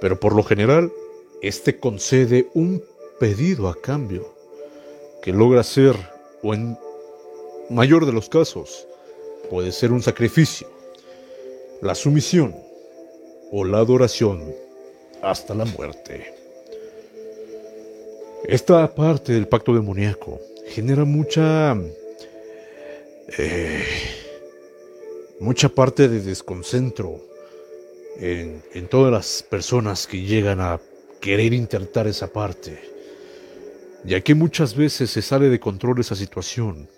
pero 0.00 0.20
por 0.20 0.34
lo 0.34 0.42
general, 0.42 0.92
éste 1.40 1.78
concede 1.78 2.48
un 2.52 2.84
pedido 3.18 3.68
a 3.68 3.80
cambio 3.80 4.34
que 5.22 5.32
logra 5.32 5.62
ser, 5.62 5.96
o 6.42 6.54
en 6.54 6.78
mayor 7.68 8.06
de 8.06 8.12
los 8.12 8.28
casos, 8.28 8.86
puede 9.48 9.72
ser 9.72 9.92
un 9.92 10.02
sacrificio, 10.02 10.68
la 11.82 11.94
sumisión 11.94 12.54
o 13.52 13.64
la 13.64 13.78
adoración 13.78 14.54
hasta 15.22 15.54
la 15.54 15.64
muerte. 15.64 16.34
Esta 18.44 18.94
parte 18.94 19.32
del 19.32 19.48
pacto 19.48 19.74
demoníaco 19.74 20.40
genera 20.68 21.04
mucha... 21.04 21.76
eh, 23.38 23.84
mucha 25.40 25.68
parte 25.70 26.08
de 26.08 26.20
desconcentro 26.20 27.18
en, 28.18 28.62
en 28.74 28.88
todas 28.88 29.10
las 29.10 29.42
personas 29.42 30.06
que 30.06 30.20
llegan 30.20 30.60
a 30.60 30.78
querer 31.20 31.54
intentar 31.54 32.06
esa 32.06 32.26
parte, 32.26 32.78
ya 34.04 34.20
que 34.20 34.34
muchas 34.34 34.74
veces 34.74 35.10
se 35.10 35.22
sale 35.22 35.48
de 35.48 35.60
control 35.60 36.00
esa 36.00 36.14
situación 36.14 36.88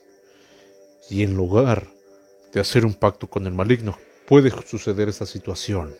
y 1.10 1.22
en 1.22 1.36
lugar 1.36 1.88
de 2.52 2.60
hacer 2.60 2.86
un 2.86 2.94
pacto 2.94 3.26
con 3.28 3.46
el 3.46 3.52
maligno 3.52 3.98
puede 4.26 4.50
suceder 4.66 5.08
esa 5.08 5.26
situación 5.26 5.94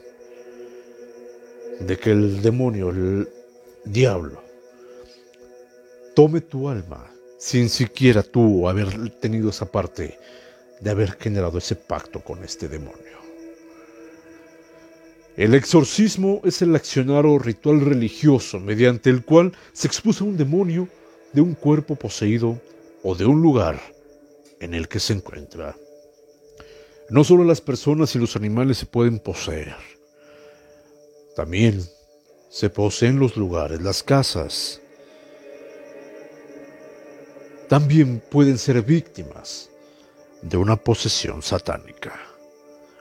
de 1.81 1.99
que 1.99 2.13
el 2.13 2.43
demonio, 2.43 2.91
el 2.91 3.29
diablo, 3.85 4.43
tome 6.15 6.41
tu 6.41 6.69
alma 6.69 7.11
sin 7.39 7.69
siquiera 7.69 8.23
tú 8.23 8.69
haber 8.69 9.11
tenido 9.19 9.51
esa 9.51 9.67
parte 9.67 10.19
de 10.81 10.91
haber 10.91 11.13
generado 11.13 11.59
ese 11.59 11.75
pacto 11.75 12.21
con 12.21 12.45
este 12.45 12.69
demonio. 12.69 13.22
El 15.37 15.55
exorcismo 15.55 16.43
es 16.45 16.61
el 16.61 16.75
accionar 16.77 17.25
o 17.25 17.39
ritual 17.39 17.81
religioso 17.81 18.61
mediante 18.61 19.09
el 19.09 19.25
cual 19.25 19.53
se 19.73 19.87
expulsa 19.87 20.25
un 20.25 20.37
demonio 20.37 20.89
de 21.33 21.41
un 21.41 21.55
cuerpo 21.55 21.97
poseído 21.97 22.61
o 23.03 23.15
de 23.15 23.25
un 23.25 23.41
lugar 23.41 23.81
en 24.61 24.75
el 24.75 24.89
que 24.89 25.01
se 25.01 25.15
encuentra. 25.15 25.75
No 27.09 27.25
solo 27.25 27.45
las 27.45 27.61
personas 27.61 28.15
y 28.15 28.19
los 28.19 28.37
animales 28.37 28.79
se 28.79 28.87
pueden 28.87 29.19
poseer, 29.19 29.77
también 31.35 31.83
se 32.51 32.69
poseen 32.69 33.19
los 33.19 33.37
lugares, 33.37 33.81
las 33.81 34.03
casas. 34.03 34.81
También 37.69 38.23
pueden 38.31 38.59
ser 38.59 38.83
víctimas 38.83 39.71
de 40.43 40.59
una 40.59 40.77
posesión 40.77 41.41
satánica, 41.41 42.21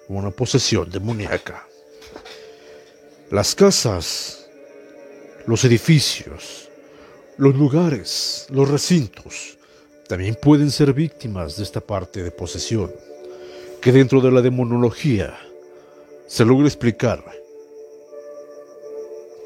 una 0.08 0.32
posesión 0.32 0.90
demoníaca. 0.90 1.68
Las 3.32 3.56
casas, 3.56 4.46
los 5.46 5.64
edificios, 5.64 6.68
los 7.38 7.56
lugares, 7.56 8.46
los 8.50 8.70
recintos, 8.70 9.58
también 10.10 10.36
pueden 10.36 10.70
ser 10.70 10.92
víctimas 10.92 11.56
de 11.56 11.64
esta 11.64 11.80
parte 11.80 12.24
de 12.24 12.32
posesión, 12.32 12.92
que 13.80 13.94
dentro 13.94 14.20
de 14.20 14.32
la 14.32 14.42
demonología 14.42 15.40
se 16.28 16.44
logra 16.44 16.68
explicar 16.68 17.24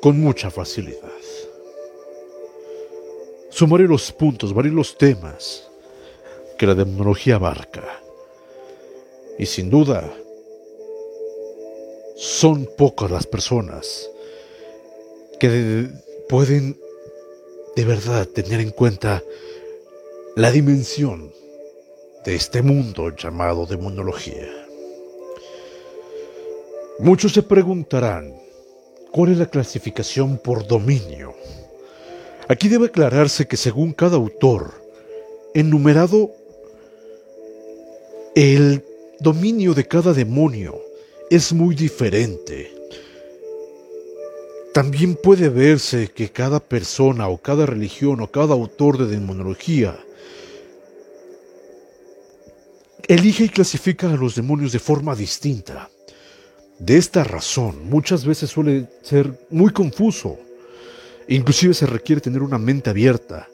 con 0.01 0.19
mucha 0.19 0.49
facilidad. 0.49 1.11
Sumaré 3.51 3.87
los 3.87 4.11
puntos, 4.11 4.51
varios 4.51 4.73
los 4.73 4.97
temas 4.97 5.69
que 6.57 6.65
la 6.65 6.73
demonología 6.73 7.35
abarca. 7.35 8.01
Y 9.37 9.45
sin 9.45 9.69
duda, 9.69 10.11
son 12.15 12.67
pocas 12.77 13.11
las 13.11 13.27
personas 13.27 14.09
que 15.39 15.49
de- 15.49 15.89
pueden 16.29 16.77
de 17.75 17.85
verdad 17.85 18.25
tener 18.27 18.61
en 18.61 18.71
cuenta 18.71 19.21
la 20.35 20.51
dimensión 20.51 21.31
de 22.25 22.35
este 22.35 22.61
mundo 22.61 23.15
llamado 23.15 23.65
demonología. 23.65 24.47
Muchos 26.99 27.33
se 27.33 27.43
preguntarán, 27.43 28.33
¿cuál 29.11 29.33
es 29.33 29.37
la 29.37 29.49
clasificación 29.49 30.37
por 30.37 30.65
dominio? 30.65 31.35
Aquí 32.47 32.69
debe 32.69 32.85
aclararse 32.87 33.47
que 33.47 33.57
según 33.57 33.91
cada 33.91 34.15
autor, 34.15 34.73
enumerado 35.53 36.31
el 38.35 38.83
dominio 39.19 39.73
de 39.73 39.87
cada 39.87 40.13
demonio 40.13 40.81
es 41.29 41.53
muy 41.53 41.75
diferente. 41.75 42.71
También 44.73 45.15
puede 45.15 45.49
verse 45.49 46.09
que 46.09 46.29
cada 46.29 46.59
persona 46.59 47.27
o 47.29 47.37
cada 47.37 47.65
religión 47.65 48.19
o 48.21 48.29
cada 48.29 48.53
autor 48.53 48.97
de 48.97 49.07
demonología 49.07 49.97
elige 53.07 53.45
y 53.45 53.49
clasifica 53.49 54.11
a 54.11 54.17
los 54.17 54.35
demonios 54.35 54.71
de 54.71 54.79
forma 54.79 55.15
distinta. 55.15 55.89
De 56.77 56.97
esta 56.97 57.23
razón, 57.23 57.89
muchas 57.89 58.25
veces 58.25 58.49
suele 58.49 58.87
ser 59.01 59.31
muy 59.49 59.71
confuso. 59.71 60.37
Inclusive 61.27 61.73
se 61.73 61.85
requiere 61.85 62.21
tener 62.21 62.41
una 62.41 62.57
mente 62.57 62.89
abierta 62.89 63.47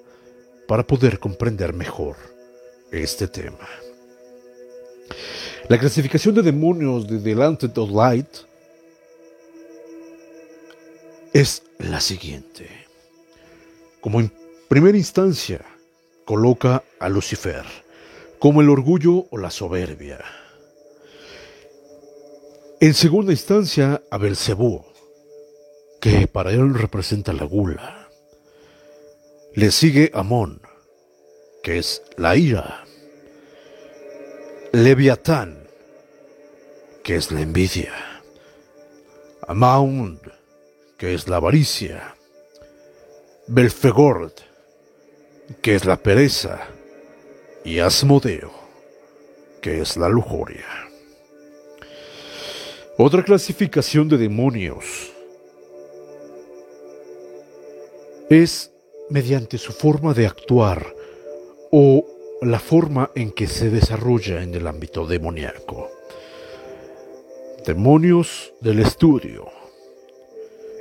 para 0.68 0.86
poder 0.86 1.20
comprender 1.20 1.74
mejor 1.74 2.16
este 2.92 3.28
tema. 3.28 3.68
La 5.70 5.80
clasificación 5.80 6.36
de 6.36 6.42
demonios 6.42 7.08
de 7.08 7.20
The 7.20 7.36
Lancet 7.36 7.78
of 7.78 7.92
Light 7.92 8.28
es 11.34 11.64
la 11.78 12.02
siguiente. 12.02 12.70
Como 14.02 14.20
en 14.20 14.34
primera 14.68 14.98
instancia, 14.98 15.62
coloca 16.26 16.84
a 17.00 17.10
Lucifer 17.10 17.66
como 18.42 18.62
el 18.62 18.70
orgullo 18.72 19.28
o 19.30 19.38
la 19.38 19.52
soberbia. 19.52 20.20
En 22.80 22.96
segunda 22.96 23.32
instancia, 23.32 24.02
a 24.10 24.18
Belcebú, 24.18 24.84
que 26.02 26.26
para 26.26 26.52
él 26.52 26.74
representa 26.74 27.34
la 27.34 27.44
gula. 27.44 28.10
Le 29.54 29.70
sigue 29.70 30.10
Amón, 30.16 30.60
que 31.62 31.78
es 31.78 32.02
la 32.18 32.36
ira. 32.36 32.81
Leviatán, 34.74 35.68
que 37.04 37.18
es 37.18 37.30
la 37.30 37.42
envidia. 37.42 37.92
Amaund, 39.46 40.22
que 40.98 41.14
es 41.14 41.28
la 41.28 41.36
avaricia. 41.36 42.16
Belfegord, 43.48 44.32
que 45.62 45.76
es 45.76 45.84
la 45.84 45.98
pereza. 45.98 46.70
Y 47.66 47.80
Asmodeo, 47.80 48.54
que 49.62 49.82
es 49.82 49.98
la 49.98 50.08
lujuria. 50.08 50.66
Otra 52.98 53.26
clasificación 53.26 54.08
de 54.08 54.18
demonios 54.18 55.12
es 58.30 58.72
mediante 59.10 59.58
su 59.58 59.74
forma 59.74 60.14
de 60.14 60.28
actuar 60.28 60.96
o 61.72 62.06
la 62.42 62.60
forma 62.60 63.12
en 63.14 63.32
que 63.32 63.46
se 63.46 63.70
desarrolla 63.70 64.42
en 64.42 64.56
el 64.56 64.66
ámbito 64.66 65.06
demoníaco. 65.06 65.92
Demonios 67.68 68.52
del 68.60 68.80
estudio, 68.80 69.46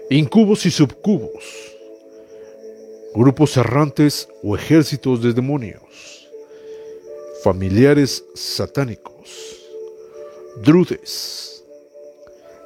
incubos 0.08 0.64
y 0.64 0.70
subcubos, 0.70 1.44
grupos 3.14 3.58
errantes 3.58 4.26
o 4.42 4.56
ejércitos 4.56 5.22
de 5.22 5.34
demonios, 5.34 6.30
familiares 7.44 8.24
satánicos, 8.34 9.60
drudes, 10.64 11.62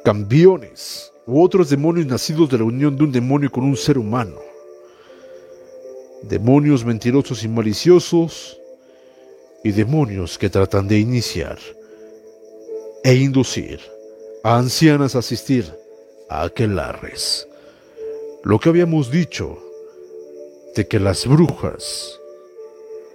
cambiones 0.05 1.13
u 1.27 1.43
otros 1.43 1.69
demonios 1.69 2.07
nacidos 2.07 2.49
de 2.49 2.59
la 2.59 2.65
unión 2.65 2.97
de 2.97 3.03
un 3.03 3.11
demonio 3.11 3.51
con 3.51 3.65
un 3.65 3.77
ser 3.77 3.99
humano, 3.99 4.39
demonios 6.23 6.85
mentirosos 6.85 7.43
y 7.43 7.49
maliciosos, 7.49 8.61
y 9.65 9.73
demonios 9.73 10.39
que 10.39 10.51
tratan 10.51 10.87
de 10.87 10.99
iniciar 10.99 11.59
e 13.03 13.15
inducir 13.15 13.81
a 14.45 14.59
ancianas 14.59 15.17
a 15.17 15.21
asistir 15.21 15.73
a 16.29 16.43
aquelarres. 16.45 17.49
Lo 18.45 18.61
que 18.61 18.69
habíamos 18.69 19.11
dicho 19.11 19.59
de 20.77 20.87
que 20.87 21.01
las 21.01 21.27
brujas 21.27 22.21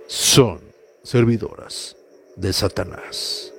son 0.07 0.59
servidoras 1.03 1.95
de 2.35 2.51
Satanás. 2.51 3.53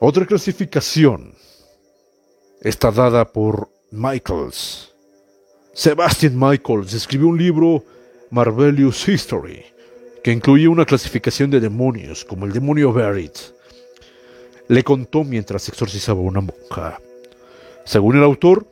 Otra 0.00 0.26
clasificación 0.26 1.34
está 2.60 2.90
dada 2.90 3.30
por 3.30 3.68
Michaels. 3.92 4.92
Sebastian 5.74 6.36
Michaels 6.36 6.92
escribió 6.94 7.28
un 7.28 7.38
libro, 7.38 7.84
Marvelous 8.30 9.08
History, 9.08 9.64
que 10.22 10.32
incluye 10.32 10.68
una 10.68 10.84
clasificación 10.84 11.50
de 11.50 11.60
demonios, 11.60 12.24
como 12.24 12.46
el 12.46 12.52
demonio 12.52 12.92
Berit. 12.92 13.36
Le 14.68 14.84
contó 14.84 15.24
mientras 15.24 15.68
exorcizaba 15.68 16.20
a 16.20 16.24
una 16.24 16.40
monja. 16.40 17.00
Según 17.84 18.16
el 18.16 18.22
autor, 18.22 18.66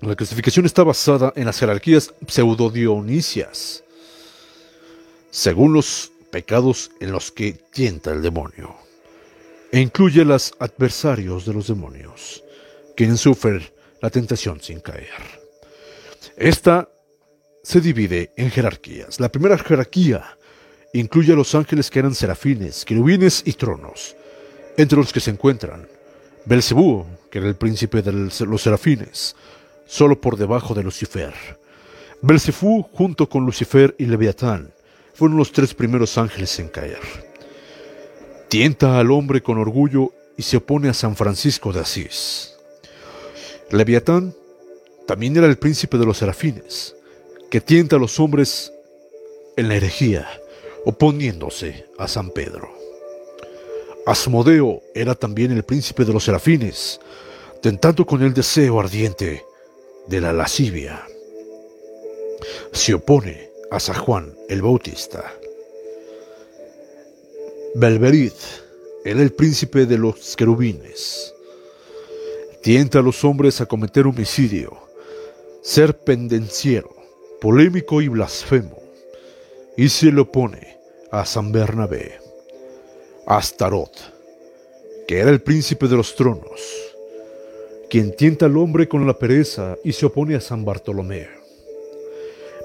la 0.00 0.14
clasificación 0.14 0.66
está 0.66 0.84
basada 0.84 1.32
en 1.34 1.46
las 1.46 1.58
jerarquías 1.58 2.14
pseudodionisias, 2.26 3.82
según 5.30 5.72
los 5.72 6.12
pecados 6.30 6.90
en 7.00 7.10
los 7.10 7.32
que 7.32 7.54
tienta 7.72 8.12
el 8.12 8.22
demonio, 8.22 8.76
e 9.72 9.80
incluye 9.80 10.22
a 10.22 10.24
los 10.24 10.54
adversarios 10.60 11.46
de 11.46 11.54
los 11.54 11.66
demonios, 11.66 12.44
quienes 12.96 13.20
sufren 13.20 13.62
la 14.00 14.10
tentación 14.10 14.60
sin 14.60 14.80
caer. 14.80 15.08
Esta 16.36 16.88
se 17.62 17.80
divide 17.80 18.32
en 18.36 18.50
jerarquías. 18.50 19.18
La 19.18 19.30
primera 19.30 19.58
jerarquía 19.58 20.38
incluye 20.92 21.32
a 21.32 21.36
los 21.36 21.54
ángeles 21.54 21.90
que 21.90 21.98
eran 21.98 22.14
serafines, 22.14 22.84
querubines 22.84 23.42
y 23.44 23.52
tronos, 23.52 24.16
entre 24.76 24.98
los 24.98 25.12
que 25.12 25.20
se 25.20 25.30
encuentran 25.30 25.86
Belcebú, 26.44 27.04
que 27.30 27.38
era 27.38 27.48
el 27.48 27.56
príncipe 27.56 28.00
de 28.00 28.12
los 28.12 28.62
serafines, 28.62 29.36
solo 29.86 30.18
por 30.18 30.38
debajo 30.38 30.74
de 30.74 30.82
Lucifer. 30.82 31.34
Belcebú, 32.22 32.86
junto 32.92 33.28
con 33.28 33.44
Lucifer 33.44 33.94
y 33.98 34.06
Leviatán, 34.06 34.72
fueron 35.12 35.36
los 35.36 35.52
tres 35.52 35.74
primeros 35.74 36.16
ángeles 36.16 36.58
en 36.58 36.68
caer. 36.68 37.00
Tienta 38.48 38.98
al 38.98 39.10
hombre 39.10 39.42
con 39.42 39.58
orgullo 39.58 40.12
y 40.38 40.42
se 40.42 40.56
opone 40.56 40.88
a 40.88 40.94
San 40.94 41.16
Francisco 41.16 41.72
de 41.72 41.80
Asís. 41.80 42.54
Leviatán 43.70 44.34
también 45.06 45.36
era 45.36 45.46
el 45.46 45.58
príncipe 45.58 45.98
de 45.98 46.06
los 46.06 46.18
serafines, 46.18 46.94
que 47.50 47.60
tienta 47.60 47.96
a 47.96 47.98
los 47.98 48.18
hombres 48.20 48.72
en 49.56 49.68
la 49.68 49.74
herejía, 49.74 50.28
oponiéndose 50.88 51.84
a 51.98 52.08
San 52.08 52.30
Pedro. 52.30 52.72
Asmodeo 54.06 54.82
era 54.94 55.14
también 55.14 55.52
el 55.52 55.62
príncipe 55.62 56.02
de 56.06 56.14
los 56.14 56.24
serafines, 56.24 56.98
tentando 57.60 58.06
con 58.06 58.22
el 58.22 58.32
deseo 58.32 58.80
ardiente 58.80 59.44
de 60.06 60.20
la 60.22 60.32
lascivia. 60.32 61.06
Se 62.72 62.94
opone 62.94 63.50
a 63.70 63.78
San 63.78 63.96
Juan 63.96 64.34
el 64.48 64.62
Bautista. 64.62 65.30
Belverid 67.74 68.32
era 69.04 69.20
el 69.20 69.34
príncipe 69.34 69.84
de 69.84 69.98
los 69.98 70.36
querubines. 70.36 71.34
Tienta 72.62 73.00
a 73.00 73.02
los 73.02 73.22
hombres 73.24 73.60
a 73.60 73.66
cometer 73.66 74.06
homicidio, 74.06 74.74
ser 75.60 75.98
pendenciero, 75.98 76.96
polémico 77.42 78.00
y 78.00 78.08
blasfemo, 78.08 78.82
y 79.76 79.90
se 79.90 80.10
le 80.10 80.22
opone 80.22 80.77
a 81.10 81.24
San 81.24 81.52
Bernabé. 81.52 82.18
Astarot, 83.26 83.92
que 85.06 85.18
era 85.18 85.30
el 85.30 85.40
príncipe 85.40 85.86
de 85.86 85.96
los 85.96 86.14
tronos, 86.14 86.60
quien 87.90 88.14
tienta 88.16 88.46
al 88.46 88.56
hombre 88.56 88.88
con 88.88 89.06
la 89.06 89.18
pereza 89.18 89.76
y 89.84 89.92
se 89.92 90.06
opone 90.06 90.34
a 90.34 90.40
San 90.40 90.64
Bartolomé. 90.64 91.28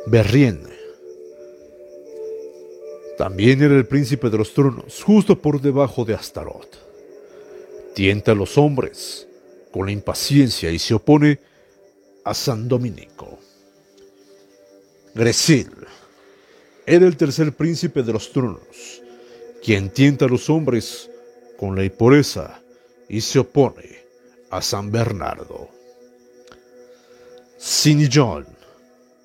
Berrien, 0.06 0.62
también 3.18 3.62
era 3.62 3.76
el 3.76 3.86
príncipe 3.86 4.30
de 4.30 4.38
los 4.38 4.54
tronos, 4.54 5.04
justo 5.04 5.40
por 5.42 5.62
debajo 5.62 6.04
de 6.04 6.14
Astarot. 6.14 6.78
Tienta 7.94 8.32
a 8.32 8.36
los 8.36 8.58
hombres 8.58 9.28
con 9.72 9.86
la 9.86 9.92
impaciencia 9.92 10.72
y 10.72 10.80
se 10.80 10.94
opone 10.94 11.40
a 12.24 12.34
San 12.34 12.68
Dominico. 12.68 13.38
Gresil 15.14 15.70
era 16.86 17.08
el 17.08 17.16
tercer 17.16 17.54
príncipe 17.54 18.04
de 18.04 18.14
los 18.14 18.32
tronos, 18.32 19.02
quien 19.64 19.90
tienta 19.90 20.26
a 20.26 20.28
los 20.28 20.50
hombres 20.50 21.10
con 21.58 21.76
la 21.76 21.86
impureza 21.86 22.62
y 23.08 23.22
se 23.22 23.40
opone 23.40 24.04
a 24.50 24.62
San 24.62 24.92
Bernardo. 24.92 25.70
Sinillón 27.58 28.46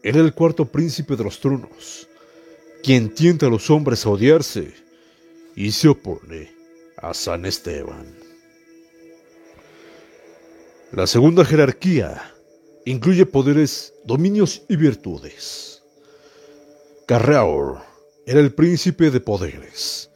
era 0.03 0.21
el 0.21 0.33
cuarto 0.33 0.65
príncipe 0.65 1.17
de 1.17 1.25
los 1.25 1.41
tronos, 1.41 2.09
quien 2.83 3.13
tienta 3.13 3.47
a 3.47 3.51
los 3.51 3.69
hombres 3.71 4.07
a 4.07 4.11
odiarse 4.11 4.73
y 5.57 5.73
se 5.73 5.89
opone 5.89 6.53
a 6.97 7.13
San 7.13 7.45
Esteban. 7.45 8.07
La 10.93 11.07
segunda 11.07 11.45
jerarquía 11.45 12.33
incluye 12.87 13.27
poderes, 13.27 13.93
dominios 14.05 14.63
y 14.69 14.77
virtudes. 14.77 15.78
Carraur 17.09 17.79
era 18.27 18.39
el 18.39 18.53
príncipe 18.53 19.11
de 19.11 19.19
poderes, 19.19 20.11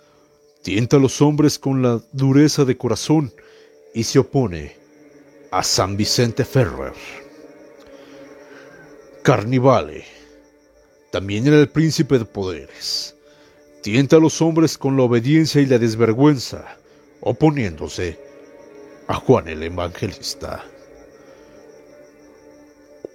tienta 0.61 0.99
a 0.99 1.01
los 1.01 1.23
hombres 1.23 1.59
con 1.59 1.81
la 1.81 2.03
dureza 2.13 2.67
de 2.67 2.77
corazón 2.77 3.33
y 3.95 4.05
se 4.05 4.19
opone 4.19 4.77
a 5.51 5.63
San 5.63 5.97
Vicente 5.97 6.45
Ferrer. 6.45 6.93
Carnivale 9.23 10.05
también 11.11 11.47
era 11.47 11.61
el 11.61 11.71
príncipe 11.71 12.19
de 12.19 12.27
poderes. 12.27 13.17
Tienta 13.83 14.17
a 14.17 14.21
los 14.21 14.43
hombres 14.43 14.77
con 14.77 14.95
la 14.95 15.05
obediencia 15.05 15.63
y 15.63 15.67
la 15.67 15.79
desvergüenza, 15.79 16.77
oponiéndose 17.23 18.19
a 19.07 19.15
Juan 19.15 19.49
el 19.49 19.63
Evangelista. 19.63 20.63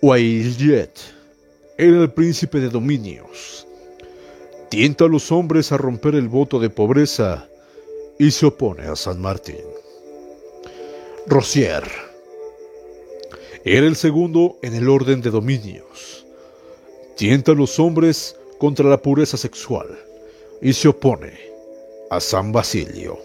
Wailjet 0.01 0.99
era 1.77 2.01
el 2.01 2.11
príncipe 2.11 2.59
de 2.59 2.69
dominios 2.69 3.66
tienta 4.69 5.05
a 5.05 5.07
los 5.07 5.31
hombres 5.31 5.71
a 5.71 5.77
romper 5.77 6.15
el 6.15 6.27
voto 6.27 6.59
de 6.59 6.69
pobreza 6.69 7.47
y 8.19 8.31
se 8.31 8.47
opone 8.47 8.83
a 8.83 8.95
San 8.95 9.21
Martín. 9.21 9.63
Rosier 11.25 11.83
era 13.63 13.85
el 13.85 13.95
segundo 13.95 14.57
en 14.61 14.75
el 14.75 14.89
orden 14.89 15.21
de 15.21 15.29
dominios. 15.29 16.25
Tienta 17.15 17.53
a 17.53 17.55
los 17.55 17.79
hombres 17.79 18.35
contra 18.59 18.89
la 18.89 19.01
pureza 19.01 19.37
sexual 19.37 19.87
y 20.61 20.73
se 20.73 20.87
opone 20.87 21.33
a 22.09 22.19
San 22.19 22.51
Basilio. 22.51 23.19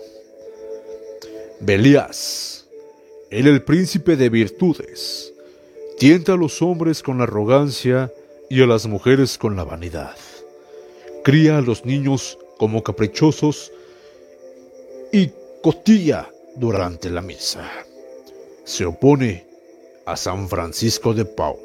Belias 1.60 2.66
era 3.30 3.50
el 3.50 3.62
príncipe 3.62 4.16
de 4.16 4.28
virtudes. 4.28 5.32
Tienta 5.98 6.32
a 6.32 6.36
los 6.36 6.62
hombres 6.62 7.02
con 7.02 7.18
la 7.18 7.24
arrogancia 7.24 8.12
y 8.50 8.62
a 8.62 8.66
las 8.66 8.86
mujeres 8.86 9.38
con 9.38 9.56
la 9.56 9.64
vanidad 9.64 10.16
cría 11.22 11.58
a 11.58 11.62
los 11.62 11.84
niños 11.84 12.38
como 12.58 12.82
caprichosos 12.82 13.72
y 15.12 15.30
costilla 15.62 16.28
durante 16.56 17.10
la 17.10 17.22
misa. 17.22 17.70
Se 18.64 18.84
opone 18.84 19.46
a 20.06 20.16
San 20.16 20.48
Francisco 20.48 21.14
de 21.14 21.24
Paul. 21.24 21.58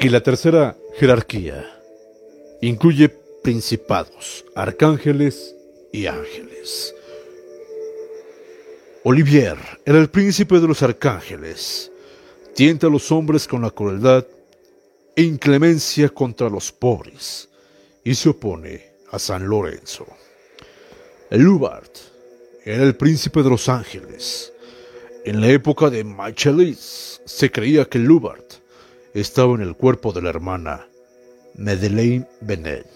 Y 0.00 0.08
la 0.08 0.22
tercera 0.22 0.76
jerarquía 0.96 1.66
incluye 2.62 3.10
principados, 3.42 4.44
arcángeles 4.54 5.54
y 5.92 6.06
ángeles. 6.06 6.94
Olivier 9.02 9.56
era 9.84 9.98
el 9.98 10.10
príncipe 10.10 10.60
de 10.60 10.68
los 10.68 10.82
arcángeles. 10.82 11.90
Tienta 12.54 12.86
a 12.86 12.90
los 12.90 13.10
hombres 13.12 13.46
con 13.46 13.62
la 13.62 13.70
crueldad 13.70 14.26
inclemencia 15.20 16.08
contra 16.08 16.48
los 16.48 16.72
pobres 16.72 17.48
y 18.04 18.14
se 18.14 18.28
opone 18.28 18.90
a 19.10 19.18
San 19.18 19.48
Lorenzo. 19.48 20.06
Lubart 21.30 21.96
era 22.64 22.82
el 22.82 22.96
príncipe 22.96 23.42
de 23.42 23.50
los 23.50 23.68
ángeles. 23.68 24.52
En 25.24 25.40
la 25.40 25.48
época 25.48 25.90
de 25.90 26.04
Michelis 26.04 27.20
se 27.24 27.50
creía 27.50 27.84
que 27.84 27.98
Lubart 27.98 28.54
estaba 29.14 29.54
en 29.54 29.62
el 29.62 29.76
cuerpo 29.76 30.12
de 30.12 30.22
la 30.22 30.30
hermana 30.30 30.86
Madeleine 31.56 32.26
Benet. 32.40 32.86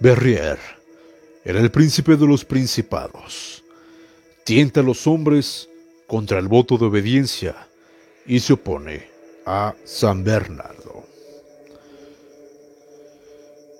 Berrier 0.00 0.58
era 1.44 1.60
el 1.60 1.70
príncipe 1.70 2.16
de 2.16 2.26
los 2.26 2.44
principados. 2.44 3.62
Tienta 4.44 4.80
a 4.80 4.82
los 4.82 5.06
hombres 5.06 5.68
contra 6.06 6.38
el 6.38 6.48
voto 6.48 6.76
de 6.78 6.86
obediencia 6.86 7.68
y 8.26 8.40
se 8.40 8.52
opone 8.52 9.15
a 9.46 9.74
San 9.84 10.24
Bernardo. 10.24 11.04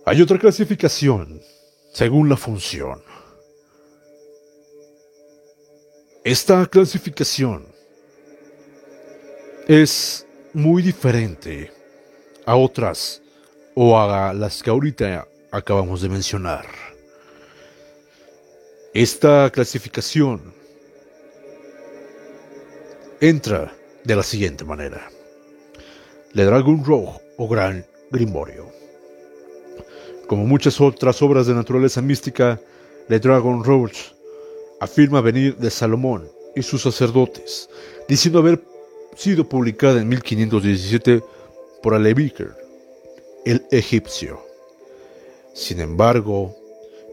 Hay 0.04 0.22
otra 0.22 0.38
clasificación 0.38 1.42
según 1.92 2.28
la 2.28 2.36
función. 2.36 3.02
Esta 6.22 6.64
clasificación 6.66 7.66
es 9.66 10.24
muy 10.52 10.82
diferente 10.82 11.72
a 12.44 12.56
otras 12.56 13.20
o 13.74 13.98
a 13.98 14.32
las 14.32 14.62
que 14.62 14.70
ahorita 14.70 15.26
acabamos 15.50 16.00
de 16.02 16.08
mencionar. 16.08 16.66
Esta 18.94 19.50
clasificación 19.50 20.54
entra 23.20 23.76
de 24.04 24.16
la 24.16 24.22
siguiente 24.22 24.64
manera. 24.64 25.10
Le 26.36 26.44
Dragon 26.44 26.84
Rojo 26.84 27.22
o 27.38 27.48
Gran 27.48 27.82
Grimorio. 28.10 28.66
Como 30.26 30.44
muchas 30.44 30.82
otras 30.82 31.22
obras 31.22 31.46
de 31.46 31.54
naturaleza 31.54 32.02
mística, 32.02 32.60
Le 33.08 33.18
Dragon 33.18 33.64
Rouge 33.64 34.12
afirma 34.78 35.22
venir 35.22 35.56
de 35.56 35.70
Salomón 35.70 36.28
y 36.54 36.60
sus 36.60 36.82
sacerdotes, 36.82 37.70
diciendo 38.06 38.40
haber 38.40 38.62
sido 39.16 39.48
publicada 39.48 39.98
en 39.98 40.08
1517 40.08 41.22
por 41.82 41.94
Aleviker 41.94 42.54
el 43.46 43.64
egipcio. 43.70 44.38
Sin 45.54 45.80
embargo, 45.80 46.54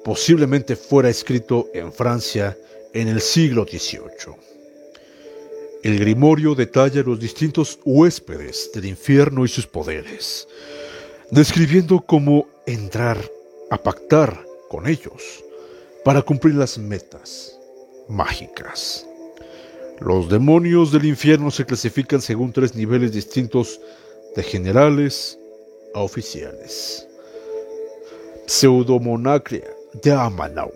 posiblemente 0.03 0.75
fuera 0.75 1.07
escrito 1.07 1.69
en 1.73 1.93
Francia 1.93 2.57
en 2.91 3.07
el 3.07 3.21
siglo 3.21 3.63
XVIII. 3.63 4.52
El 5.83 5.99
Grimorio 5.99 6.55
detalla 6.55 7.03
los 7.03 7.19
distintos 7.19 7.77
huéspedes 7.83 8.71
del 8.73 8.85
infierno 8.85 9.43
y 9.43 9.49
sus 9.49 9.67
poderes, 9.67 10.47
describiendo 11.29 11.99
cómo 11.99 12.47
entrar 12.65 13.17
a 13.69 13.77
pactar 13.77 14.45
con 14.69 14.87
ellos 14.87 15.43
para 16.05 16.21
cumplir 16.21 16.55
las 16.55 16.77
metas 16.77 17.59
mágicas. 18.07 19.05
Los 19.99 20.29
demonios 20.29 20.93
del 20.93 21.03
infierno 21.03 21.51
se 21.51 21.65
clasifican 21.65 22.21
según 22.21 22.53
tres 22.53 22.75
niveles 22.75 23.11
distintos 23.11 23.81
de 24.37 24.43
generales 24.43 25.37
a 25.93 25.99
oficiales. 25.99 27.05
Pseudomonacria 28.45 29.67
de 30.01 30.13
Amanau. 30.13 30.71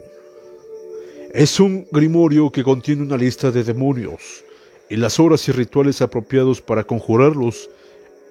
Es 1.34 1.62
un 1.62 1.88
grimorio 1.93 2.51
que 2.51 2.62
contiene 2.62 3.03
una 3.03 3.16
lista 3.16 3.51
de 3.51 3.64
demonios 3.64 4.43
y 4.89 4.95
las 4.95 5.19
obras 5.19 5.47
y 5.47 5.51
rituales 5.51 6.01
apropiados 6.01 6.61
para 6.61 6.83
conjurarlos 6.83 7.69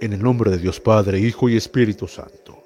en 0.01 0.13
el 0.13 0.23
nombre 0.23 0.51
de 0.51 0.59
Dios 0.59 0.81
Padre, 0.81 1.21
Hijo 1.21 1.49
y 1.49 1.57
Espíritu 1.57 2.07
Santo. 2.07 2.63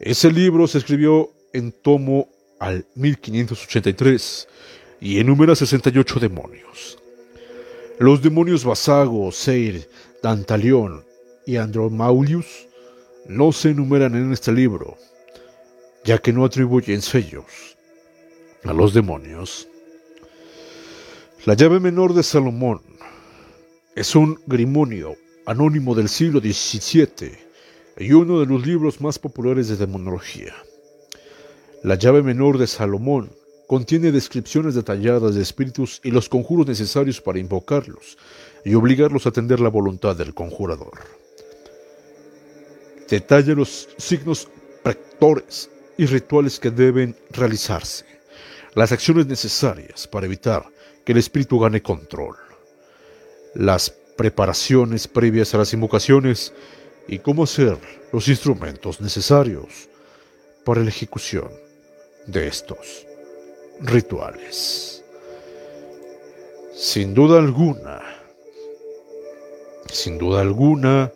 Ese 0.00 0.30
libro 0.30 0.66
se 0.66 0.78
escribió 0.78 1.30
en 1.52 1.72
tomo 1.72 2.28
al 2.58 2.86
1583 2.94 4.48
y 5.00 5.18
enumera 5.20 5.54
68 5.54 6.20
demonios. 6.20 6.98
Los 7.98 8.22
demonios 8.22 8.64
Basago, 8.64 9.30
Seir, 9.30 9.88
Dantalión 10.22 11.04
y 11.46 11.56
Andromaulius 11.56 12.66
no 13.28 13.52
se 13.52 13.70
enumeran 13.70 14.14
en 14.14 14.32
este 14.32 14.52
libro, 14.52 14.96
ya 16.04 16.18
que 16.18 16.32
no 16.32 16.44
atribuyen 16.44 17.02
sellos 17.02 17.76
a 18.64 18.72
los 18.72 18.94
demonios. 18.94 19.68
La 21.46 21.52
llave 21.52 21.78
menor 21.78 22.14
de 22.14 22.22
Salomón 22.22 22.80
es 23.94 24.14
un 24.14 24.40
grimonio 24.46 25.14
anónimo 25.44 25.94
del 25.94 26.08
siglo 26.08 26.40
XVII 26.40 27.32
y 27.98 28.12
uno 28.14 28.40
de 28.40 28.46
los 28.46 28.66
libros 28.66 29.02
más 29.02 29.18
populares 29.18 29.68
de 29.68 29.76
demonología. 29.76 30.54
La 31.82 31.96
llave 31.96 32.22
menor 32.22 32.56
de 32.56 32.66
Salomón 32.66 33.30
contiene 33.66 34.10
descripciones 34.10 34.74
detalladas 34.74 35.34
de 35.34 35.42
espíritus 35.42 36.00
y 36.02 36.12
los 36.12 36.30
conjuros 36.30 36.66
necesarios 36.66 37.20
para 37.20 37.38
invocarlos 37.38 38.16
y 38.64 38.74
obligarlos 38.74 39.26
a 39.26 39.28
atender 39.28 39.60
la 39.60 39.68
voluntad 39.68 40.16
del 40.16 40.32
conjurador. 40.32 40.98
Detalla 43.10 43.54
los 43.54 43.90
signos 43.98 44.48
rectores 44.82 45.68
y 45.98 46.06
rituales 46.06 46.58
que 46.58 46.70
deben 46.70 47.14
realizarse, 47.32 48.06
las 48.74 48.92
acciones 48.92 49.26
necesarias 49.26 50.08
para 50.08 50.24
evitar 50.24 50.72
que 51.04 51.12
el 51.12 51.18
espíritu 51.18 51.58
gane 51.58 51.82
control, 51.82 52.36
las 53.54 53.90
preparaciones 53.90 55.08
previas 55.08 55.54
a 55.54 55.58
las 55.58 55.72
invocaciones 55.72 56.52
y 57.08 57.18
cómo 57.18 57.44
hacer 57.44 57.78
los 58.12 58.28
instrumentos 58.28 59.00
necesarios 59.00 59.88
para 60.64 60.80
la 60.80 60.88
ejecución 60.88 61.50
de 62.26 62.46
estos 62.46 63.06
rituales. 63.80 65.04
Sin 66.74 67.14
duda 67.14 67.38
alguna, 67.38 68.02
sin 69.90 70.18
duda 70.18 70.40
alguna, 70.40 71.12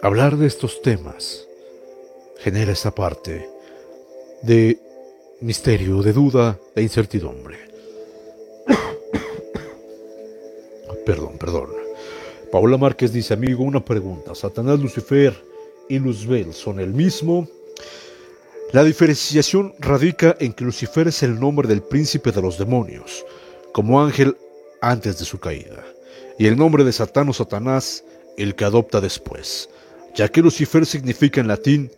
hablar 0.00 0.36
de 0.36 0.46
estos 0.46 0.82
temas 0.82 1.46
genera 2.38 2.72
esa 2.72 2.92
parte 2.92 3.48
de 4.42 4.78
misterio, 5.40 6.02
de 6.02 6.12
duda, 6.12 6.58
de 6.74 6.82
incertidumbre. 6.82 7.71
Perdón, 11.04 11.38
perdón. 11.38 11.70
Paula 12.50 12.76
Márquez 12.76 13.12
dice, 13.12 13.34
amigo, 13.34 13.64
una 13.64 13.84
pregunta. 13.84 14.34
¿Satanás, 14.34 14.78
Lucifer 14.78 15.34
y 15.88 15.98
Luzbel 15.98 16.52
son 16.52 16.80
el 16.80 16.92
mismo? 16.92 17.48
La 18.72 18.84
diferenciación 18.84 19.74
radica 19.78 20.36
en 20.40 20.52
que 20.52 20.64
Lucifer 20.64 21.08
es 21.08 21.22
el 21.22 21.38
nombre 21.38 21.68
del 21.68 21.82
príncipe 21.82 22.32
de 22.32 22.40
los 22.40 22.58
demonios, 22.58 23.24
como 23.72 24.02
ángel 24.02 24.36
antes 24.80 25.18
de 25.18 25.24
su 25.24 25.38
caída, 25.38 25.84
y 26.38 26.46
el 26.46 26.56
nombre 26.56 26.82
de 26.82 26.92
Satán 26.92 27.28
o 27.28 27.32
Satanás 27.32 28.04
el 28.38 28.54
que 28.54 28.64
adopta 28.64 29.00
después, 29.00 29.68
ya 30.14 30.28
que 30.28 30.40
Lucifer 30.40 30.86
significa 30.86 31.40
en 31.40 31.48
latín 31.48 31.90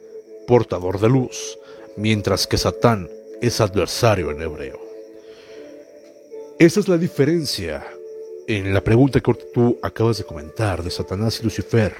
portador 0.47 1.01
de 1.01 1.09
luz, 1.09 1.59
mientras 1.97 2.47
que 2.47 2.59
Satán 2.59 3.09
es 3.41 3.61
adversario 3.61 4.31
en 4.31 4.43
hebreo. 4.43 4.81
Esa 6.59 6.81
es 6.81 6.89
la 6.89 6.99
diferencia 6.99 7.87
en 8.47 8.75
la 8.75 8.83
pregunta 8.83 9.21
que 9.21 9.35
tú 9.53 9.79
acabas 9.83 10.19
de 10.19 10.25
comentar 10.25 10.83
de 10.83 10.91
Satanás 10.91 11.41
y 11.41 11.45
Lucifer. 11.45 11.95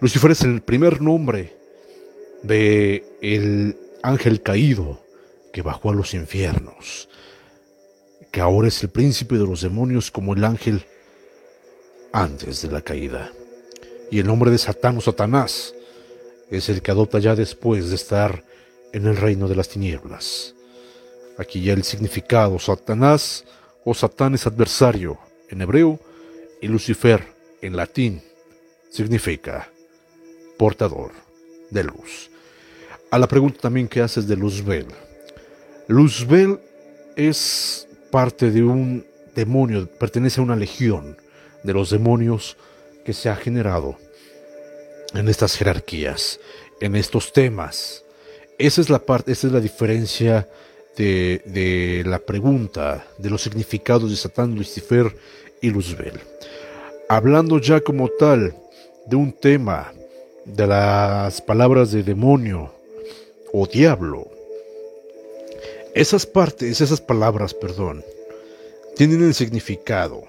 Lucifer 0.00 0.32
es 0.32 0.42
el 0.42 0.62
primer 0.62 1.00
nombre 1.00 1.56
de 2.42 3.04
el 3.20 3.76
ángel 4.02 4.42
caído 4.42 5.00
que 5.52 5.62
bajó 5.62 5.90
a 5.90 5.94
los 5.94 6.14
infiernos, 6.14 7.08
que 8.30 8.40
ahora 8.40 8.68
es 8.68 8.82
el 8.82 8.90
príncipe 8.90 9.36
de 9.36 9.46
los 9.46 9.60
demonios 9.60 10.10
como 10.10 10.34
el 10.34 10.44
ángel 10.44 10.84
antes 12.12 12.62
de 12.62 12.72
la 12.72 12.80
caída. 12.80 13.30
Y 14.10 14.18
el 14.18 14.26
nombre 14.26 14.50
de 14.50 14.58
Satán 14.58 14.96
o 14.96 15.00
Satanás 15.00 15.74
es 16.50 16.68
el 16.68 16.82
que 16.82 16.90
adopta 16.90 17.18
ya 17.18 17.36
después 17.36 17.88
de 17.88 17.94
estar 17.94 18.44
en 18.92 19.06
el 19.06 19.16
reino 19.16 19.48
de 19.48 19.56
las 19.56 19.68
tinieblas. 19.68 20.54
Aquí 21.38 21.62
ya 21.62 21.72
el 21.72 21.84
significado, 21.84 22.58
Satanás 22.58 23.44
o 23.84 23.94
Satán 23.94 24.34
es 24.34 24.46
adversario 24.46 25.18
en 25.52 25.62
hebreo 25.62 26.00
y 26.60 26.66
Lucifer 26.66 27.24
en 27.60 27.76
latín 27.76 28.20
significa 28.90 29.70
portador 30.58 31.12
de 31.70 31.84
luz 31.84 32.32
a 33.12 33.18
la 33.18 33.28
pregunta 33.28 33.60
también 33.60 33.88
que 33.88 34.00
haces 34.00 34.26
de 34.26 34.36
Luzbel. 34.36 34.86
Luzbel 35.86 36.58
es 37.14 37.86
parte 38.10 38.50
de 38.50 38.62
un 38.62 39.04
demonio, 39.34 39.86
pertenece 39.86 40.40
a 40.40 40.44
una 40.44 40.56
legión 40.56 41.18
de 41.62 41.74
los 41.74 41.90
demonios 41.90 42.56
que 43.04 43.12
se 43.12 43.28
ha 43.28 43.36
generado 43.36 43.98
en 45.12 45.28
estas 45.28 45.56
jerarquías, 45.56 46.40
en 46.80 46.96
estos 46.96 47.34
temas. 47.34 48.02
Esa 48.58 48.80
es 48.80 48.88
la 48.88 49.00
parte, 49.00 49.32
esa 49.32 49.48
es 49.48 49.52
la 49.52 49.60
diferencia 49.60 50.48
de, 50.96 52.02
la 52.06 52.18
pregunta 52.18 53.06
de 53.18 53.30
los 53.30 53.42
significados 53.42 54.10
de 54.10 54.16
Satán, 54.16 54.54
Lucifer 54.54 55.14
y 55.60 55.70
Luzbel. 55.70 56.20
Hablando 57.08 57.58
ya 57.58 57.80
como 57.80 58.08
tal 58.08 58.54
de 59.06 59.16
un 59.16 59.32
tema 59.32 59.92
de 60.44 60.66
las 60.66 61.40
palabras 61.40 61.92
de 61.92 62.02
demonio, 62.02 62.72
o 63.52 63.66
diablo. 63.66 64.26
Esas 65.94 66.24
partes, 66.24 66.80
esas 66.80 67.00
palabras, 67.00 67.52
perdón, 67.52 68.02
tienen 68.96 69.22
el 69.22 69.34
significado 69.34 70.24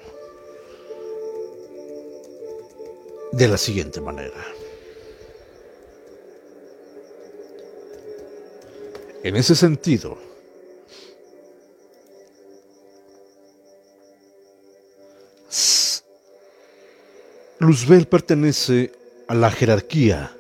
de 3.31 3.47
la 3.47 3.57
siguiente 3.57 4.01
manera. 4.01 4.45
En 9.23 9.37
ese 9.37 9.55
sentido, 9.55 10.17
Luzbel 17.63 18.07
pertenece 18.07 18.91
a 19.25 19.33
la 19.33 19.49
jerarquía 19.49 20.35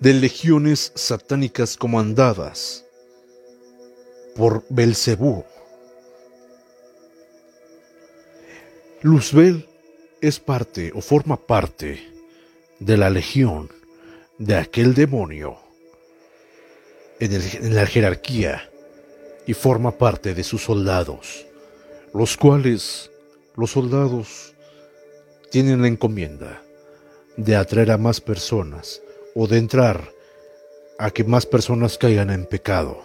de 0.00 0.14
legiones 0.14 0.90
satánicas 0.96 1.76
comandadas 1.76 2.84
por 4.34 4.64
Belcebú. 4.68 5.44
Luzbel 9.02 9.68
es 10.20 10.40
parte 10.40 10.90
o 10.92 11.00
forma 11.00 11.36
parte 11.36 12.10
de 12.80 12.96
la 12.96 13.10
legión 13.10 13.70
de 14.38 14.56
aquel 14.56 14.94
demonio 14.94 15.56
en, 17.20 17.32
en, 17.32 17.76
la 17.76 17.86
jerarquía 17.86 18.68
y 19.46 19.54
forma 19.54 19.92
parte 19.92 20.34
de 20.34 20.42
sus 20.42 20.64
soldados, 20.64 21.46
los 22.12 22.36
cuales 22.36 23.12
los 23.54 23.70
soldados 23.70 24.53
tienen 25.54 25.82
la 25.82 25.86
encomienda 25.86 26.64
de 27.36 27.54
atraer 27.54 27.92
a 27.92 27.96
más 27.96 28.20
personas 28.20 29.00
o 29.36 29.46
de 29.46 29.58
entrar 29.58 30.10
a 30.98 31.12
que 31.12 31.22
más 31.22 31.46
personas 31.46 31.96
caigan 31.96 32.30
en 32.30 32.44
pecado, 32.44 33.00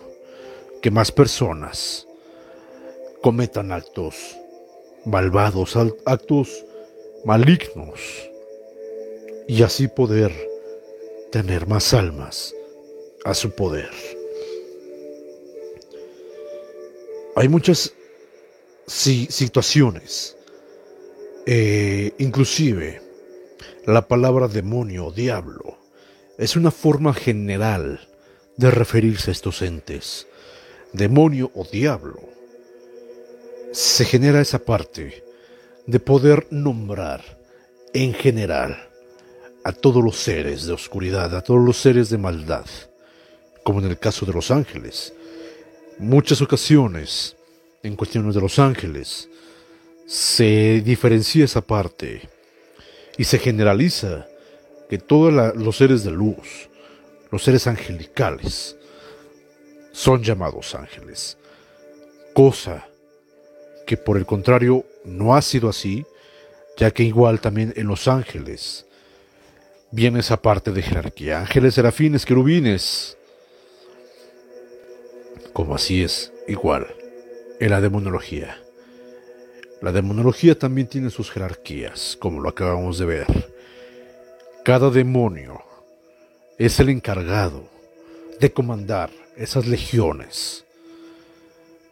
que 0.82 0.90
más 0.90 1.12
personas 1.12 2.08
cometan 3.22 3.72
actos 3.72 4.36
malvados, 5.06 5.78
actos 6.06 6.66
malignos 7.24 8.00
y 9.48 9.62
así 9.62 9.88
poder 9.88 10.34
tener 11.32 11.68
más 11.68 11.94
almas 11.94 12.56
a 13.26 13.36
su 13.36 13.52
poder. 13.52 13.92
Hay 17.36 17.48
muchas 17.48 17.94
situaciones, 18.88 20.36
eh, 21.46 22.14
inclusive 22.20 23.02
la 23.86 24.08
palabra 24.08 24.48
demonio 24.48 25.08
o 25.08 25.12
diablo 25.12 25.78
es 26.38 26.56
una 26.56 26.72
forma 26.72 27.14
general 27.14 28.08
de 28.56 28.72
referirse 28.72 29.32
a 29.32 29.34
estos 29.34 29.62
entes. 29.62 30.28
Demonio 30.94 31.52
o 31.54 31.66
diablo. 31.66 32.20
Se 33.72 34.06
genera 34.06 34.42
esa 34.42 34.60
parte 34.60 35.24
de 35.86 36.00
poder 36.00 36.48
nombrar 36.50 37.22
en 37.94 38.14
general 38.14 38.90
a 39.64 39.72
todos 39.72 40.04
los 40.04 40.18
seres 40.18 40.66
de 40.66 40.74
oscuridad, 40.74 41.36
a 41.36 41.42
todos 41.42 41.64
los 41.64 41.78
seres 41.78 42.10
de 42.10 42.18
maldad, 42.18 42.66
como 43.64 43.80
en 43.80 43.86
el 43.86 43.98
caso 43.98 44.26
de 44.26 44.34
los 44.34 44.52
ángeles. 44.52 45.14
Muchas 45.98 46.42
ocasiones, 46.42 47.36
en 47.84 47.96
cuestiones 47.96 48.36
de 48.36 48.42
los 48.42 48.60
ángeles, 48.60 49.30
se 50.10 50.82
diferencia 50.82 51.46
esa 51.46 51.62
parte 51.62 52.28
y 53.16 53.26
se 53.26 53.38
generaliza 53.38 54.26
que 54.90 54.98
todos 54.98 55.56
los 55.56 55.78
seres 55.78 56.04
de 56.04 56.10
luz, 56.10 56.68
los 57.30 57.44
seres 57.44 57.68
angelicales, 57.68 58.76
son 59.92 60.24
llamados 60.24 60.74
ángeles. 60.74 61.38
Cosa 62.34 62.88
que 63.86 63.98
por 63.98 64.18
el 64.18 64.26
contrario 64.26 64.84
no 65.06 65.36
ha 65.36 65.44
sido 65.44 65.70
así, 65.70 66.08
ya 66.76 66.90
que 66.90 67.04
igual 67.04 67.40
también 67.40 67.72
en 67.76 67.86
los 67.86 68.08
ángeles 68.08 68.88
viene 69.92 70.22
esa 70.22 70.42
parte 70.42 70.72
de 70.72 70.82
jerarquía. 70.82 71.42
Ángeles, 71.42 71.76
serafines, 71.76 72.26
querubines. 72.26 73.16
Como 75.54 75.76
así 75.76 76.02
es, 76.02 76.34
igual, 76.48 76.88
en 77.60 77.70
la 77.70 77.80
demonología. 77.80 78.58
La 79.82 79.92
demonología 79.94 80.60
también 80.60 80.88
tiene 80.88 81.10
sus 81.10 81.32
jerarquías, 81.32 82.18
como 82.20 82.42
lo 82.42 82.50
acabamos 82.50 82.98
de 82.98 83.06
ver. 83.06 83.54
Cada 84.64 84.90
demonio 84.90 85.62
es 86.58 86.80
el 86.82 86.90
encargado 86.90 87.64
de 88.42 88.52
comandar 88.52 89.10
esas 89.38 89.68
legiones 89.68 90.66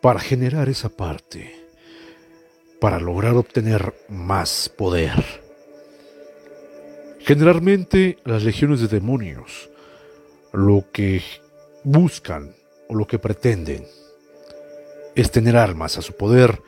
para 0.01 0.19
generar 0.19 0.67
esa 0.67 0.89
parte, 0.89 1.55
para 2.81 2.99
lograr 2.99 3.35
obtener 3.35 3.93
más 4.09 4.67
poder. 4.69 5.41
Generalmente 7.19 8.19
las 8.25 8.43
legiones 8.43 8.81
de 8.81 8.87
demonios 8.87 9.69
lo 10.51 10.85
que 10.91 11.21
buscan 11.83 12.53
o 12.89 12.95
lo 12.95 13.07
que 13.07 13.19
pretenden 13.19 13.85
es 15.15 15.31
tener 15.31 15.55
almas 15.55 15.97
a 15.97 16.01
su 16.01 16.13
poder 16.13 16.61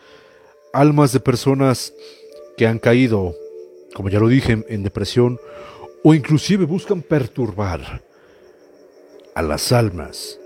almas 0.74 1.12
de 1.12 1.20
personas 1.20 1.94
que 2.58 2.68
han 2.68 2.80
caído, 2.80 3.36
como 3.94 4.10
ya 4.10 4.20
lo 4.20 4.28
dije, 4.28 4.64
en 4.68 4.84
depresión, 4.84 5.40
o 6.04 6.14
inclusive 6.14 6.66
buscan 6.66 7.02
perturbar 7.02 8.02
a 9.36 9.42
las 9.42 9.72
almas 9.72 10.40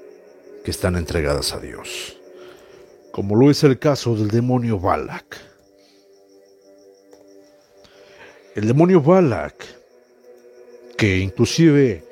que 0.64 0.72
están 0.72 0.96
entregadas 0.96 1.54
a 1.54 1.60
Dios, 1.60 2.18
como 3.12 3.36
lo 3.36 3.52
es 3.52 3.64
el 3.64 3.80
caso 3.80 4.16
del 4.16 4.30
demonio 4.30 4.80
Balak. 4.80 5.38
El 8.56 8.68
demonio 8.68 9.02
Balak, 9.02 9.66
que 10.98 11.18
inclusive 11.18 12.04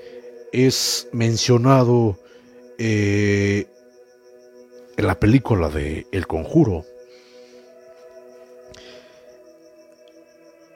es 0.51 1.07
mencionado 1.11 2.19
eh, 2.77 3.67
en 4.97 5.07
la 5.07 5.19
película 5.19 5.69
de 5.69 6.07
El 6.11 6.27
Conjuro, 6.27 6.85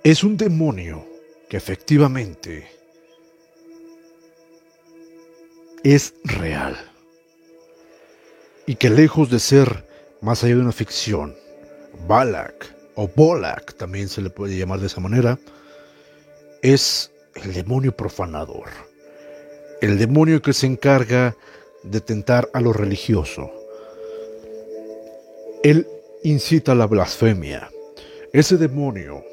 es 0.05 0.23
un 0.23 0.37
demonio 0.37 1.03
que 1.49 1.57
efectivamente 1.57 2.67
es 5.83 6.13
real 6.23 6.77
y 8.67 8.75
que 8.75 8.91
lejos 8.91 9.31
de 9.31 9.39
ser 9.39 9.87
más 10.21 10.43
allá 10.43 10.57
de 10.57 10.61
una 10.61 10.71
ficción, 10.71 11.35
Balak 12.07 12.71
o 12.93 13.07
Bolak 13.07 13.73
también 13.77 14.07
se 14.07 14.21
le 14.21 14.29
puede 14.29 14.55
llamar 14.55 14.79
de 14.79 14.85
esa 14.85 15.01
manera, 15.01 15.39
es 16.61 17.09
el 17.33 17.53
demonio 17.53 17.91
profanador, 17.97 18.69
el 19.81 19.97
demonio 19.97 20.39
que 20.39 20.53
se 20.53 20.67
encarga 20.67 21.35
de 21.81 21.99
tentar 21.99 22.47
a 22.53 22.61
lo 22.61 22.73
religioso. 22.73 23.51
Él 25.63 25.87
incita 26.21 26.73
a 26.73 26.75
la 26.75 26.85
blasfemia. 26.85 27.71
Ese 28.33 28.57
demonio 28.57 29.23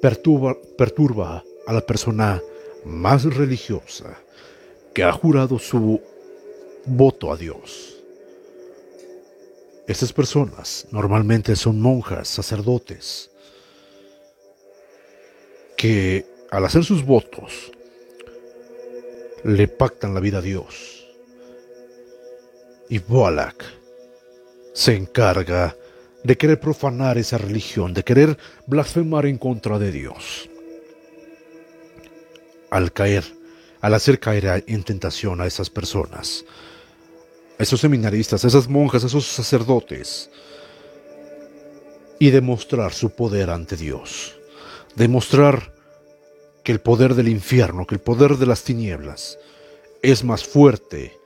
perturba, 0.00 0.56
perturba 0.76 1.44
a 1.66 1.72
la 1.72 1.80
persona 1.80 2.42
más 2.84 3.24
religiosa 3.24 4.18
que 4.94 5.02
ha 5.02 5.12
jurado 5.12 5.58
su 5.58 6.00
voto 6.86 7.32
a 7.32 7.36
Dios. 7.36 7.96
Estas 9.86 10.12
personas 10.12 10.86
normalmente 10.90 11.56
son 11.56 11.80
monjas, 11.80 12.28
sacerdotes, 12.28 13.30
que 15.76 16.26
al 16.50 16.64
hacer 16.64 16.84
sus 16.84 17.04
votos 17.04 17.72
le 19.44 19.66
pactan 19.68 20.14
la 20.14 20.20
vida 20.20 20.38
a 20.38 20.42
Dios. 20.42 21.06
Y 22.88 22.98
Boalak 22.98 23.64
se 24.72 24.94
encarga 24.94 25.76
de 26.22 26.36
querer 26.36 26.60
profanar 26.60 27.18
esa 27.18 27.38
religión, 27.38 27.94
de 27.94 28.04
querer 28.04 28.36
blasfemar 28.66 29.26
en 29.26 29.38
contra 29.38 29.78
de 29.78 29.90
Dios. 29.90 30.48
Al 32.70 32.92
caer, 32.92 33.24
al 33.80 33.94
hacer 33.94 34.20
caer 34.20 34.64
en 34.66 34.84
tentación 34.84 35.40
a 35.40 35.46
esas 35.46 35.70
personas, 35.70 36.44
a 37.58 37.62
esos 37.62 37.80
seminaristas, 37.80 38.44
a 38.44 38.48
esas 38.48 38.68
monjas, 38.68 39.04
a 39.04 39.06
esos 39.06 39.26
sacerdotes, 39.26 40.30
y 42.18 42.30
demostrar 42.30 42.92
su 42.92 43.10
poder 43.10 43.48
ante 43.48 43.76
Dios, 43.76 44.36
demostrar 44.94 45.72
que 46.62 46.72
el 46.72 46.80
poder 46.80 47.14
del 47.14 47.28
infierno, 47.28 47.86
que 47.86 47.94
el 47.94 48.00
poder 48.00 48.36
de 48.36 48.44
las 48.44 48.62
tinieblas 48.62 49.38
es 50.02 50.22
más 50.22 50.44
fuerte 50.44 51.18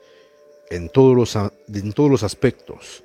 en 0.69 0.87
todos 0.87 1.15
los, 1.15 1.35
en 1.35 1.93
todos 1.93 2.09
los 2.09 2.23
aspectos 2.23 3.04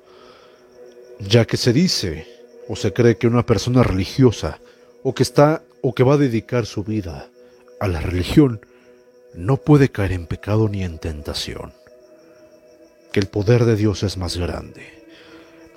ya 1.27 1.45
que 1.45 1.57
se 1.57 1.73
dice 1.73 2.27
o 2.67 2.75
se 2.75 2.93
cree 2.93 3.17
que 3.17 3.27
una 3.27 3.45
persona 3.45 3.83
religiosa 3.83 4.59
o 5.03 5.13
que 5.13 5.23
está 5.23 5.63
o 5.81 5.93
que 5.93 6.03
va 6.03 6.15
a 6.15 6.17
dedicar 6.17 6.65
su 6.65 6.83
vida 6.83 7.29
a 7.79 7.87
la 7.87 7.99
religión 7.99 8.65
no 9.33 9.57
puede 9.57 9.89
caer 9.89 10.11
en 10.11 10.27
pecado 10.27 10.67
ni 10.67 10.83
en 10.83 10.99
tentación, 10.99 11.73
que 13.11 13.19
el 13.19 13.27
poder 13.27 13.65
de 13.65 13.75
Dios 13.75 14.03
es 14.03 14.17
más 14.17 14.37
grande. 14.37 14.83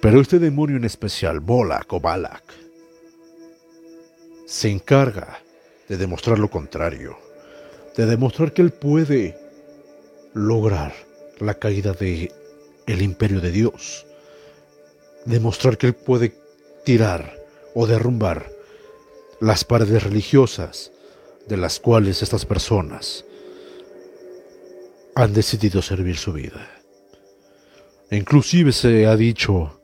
Pero 0.00 0.20
este 0.20 0.38
demonio 0.38 0.76
en 0.76 0.84
especial, 0.84 1.40
Bolak 1.40 1.92
o 1.92 2.00
Balak, 2.00 2.42
se 4.46 4.70
encarga 4.70 5.40
de 5.88 5.96
demostrar 5.96 6.38
lo 6.38 6.50
contrario, 6.50 7.16
de 7.96 8.06
demostrar 8.06 8.52
que 8.52 8.62
él 8.62 8.72
puede 8.72 9.38
lograr 10.34 10.92
la 11.38 11.54
caída 11.54 11.92
de 11.92 12.32
el 12.86 13.02
imperio 13.02 13.40
de 13.40 13.50
Dios 13.50 14.04
demostrar 15.24 15.78
que 15.78 15.88
Él 15.88 15.94
puede 15.94 16.34
tirar 16.84 17.38
o 17.74 17.86
derrumbar 17.86 18.50
las 19.40 19.64
paredes 19.64 20.02
religiosas 20.02 20.92
de 21.48 21.56
las 21.56 21.80
cuales 21.80 22.22
estas 22.22 22.46
personas 22.46 23.24
han 25.14 25.32
decidido 25.32 25.82
servir 25.82 26.16
su 26.16 26.32
vida. 26.32 26.70
Inclusive 28.10 28.72
se 28.72 29.06
ha 29.06 29.16
dicho 29.16 29.80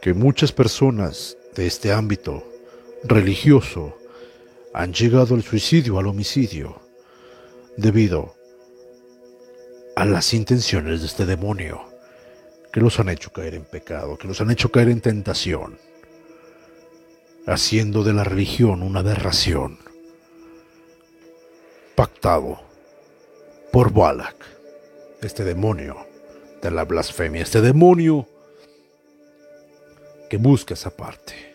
que 0.00 0.14
muchas 0.14 0.52
personas 0.52 1.36
de 1.54 1.66
este 1.66 1.92
ámbito 1.92 2.44
religioso 3.04 3.96
han 4.72 4.92
llegado 4.92 5.34
al 5.34 5.42
suicidio, 5.42 5.98
al 5.98 6.06
homicidio, 6.06 6.80
debido 7.76 8.34
a 9.96 10.04
las 10.04 10.34
intenciones 10.34 11.00
de 11.00 11.06
este 11.06 11.26
demonio 11.26 11.93
que 12.74 12.80
los 12.80 12.98
han 12.98 13.08
hecho 13.08 13.30
caer 13.32 13.54
en 13.54 13.64
pecado, 13.64 14.18
que 14.18 14.26
los 14.26 14.40
han 14.40 14.50
hecho 14.50 14.72
caer 14.72 14.88
en 14.88 15.00
tentación, 15.00 15.78
haciendo 17.46 18.02
de 18.02 18.12
la 18.12 18.24
religión 18.24 18.82
una 18.82 18.98
aberración, 18.98 19.78
pactado 21.94 22.60
por 23.70 23.92
Balak, 23.92 24.34
este 25.22 25.44
demonio 25.44 26.04
de 26.60 26.72
la 26.72 26.84
blasfemia, 26.84 27.42
este 27.42 27.60
demonio 27.60 28.26
que 30.28 30.36
busca 30.36 30.74
esa 30.74 30.90
parte. 30.90 31.54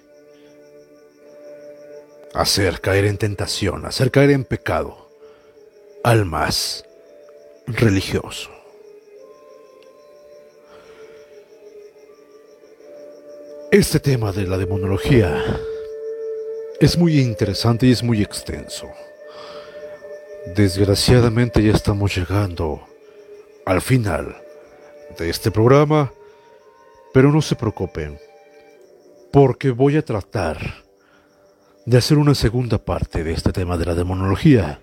hacer 2.34 2.80
caer 2.80 3.04
en 3.04 3.18
tentación, 3.18 3.86
hacer 3.86 4.10
caer 4.10 4.30
en 4.30 4.46
pecado 4.46 5.10
al 6.02 6.24
más 6.24 6.86
religioso. 7.68 8.59
Este 13.72 14.00
tema 14.00 14.32
de 14.32 14.48
la 14.48 14.58
demonología 14.58 15.46
es 16.80 16.98
muy 16.98 17.20
interesante 17.20 17.86
y 17.86 17.92
es 17.92 18.02
muy 18.02 18.24
extenso. 18.24 18.90
Desgraciadamente 20.56 21.62
ya 21.62 21.74
estamos 21.74 22.16
llegando 22.16 22.82
al 23.68 23.82
final 23.82 24.36
de 25.20 25.30
este 25.30 25.52
programa, 25.52 26.12
pero 27.14 27.32
no 27.32 27.44
se 27.44 27.56
preocupen, 27.56 28.18
porque 29.32 29.70
voy 29.70 29.98
a 29.98 30.04
tratar 30.04 30.58
de 31.86 31.96
hacer 31.96 32.18
una 32.18 32.34
segunda 32.34 32.80
parte 32.80 33.24
de 33.24 33.34
este 33.34 33.54
tema 33.54 33.78
de 33.78 33.86
la 33.86 33.94
demonología, 33.94 34.82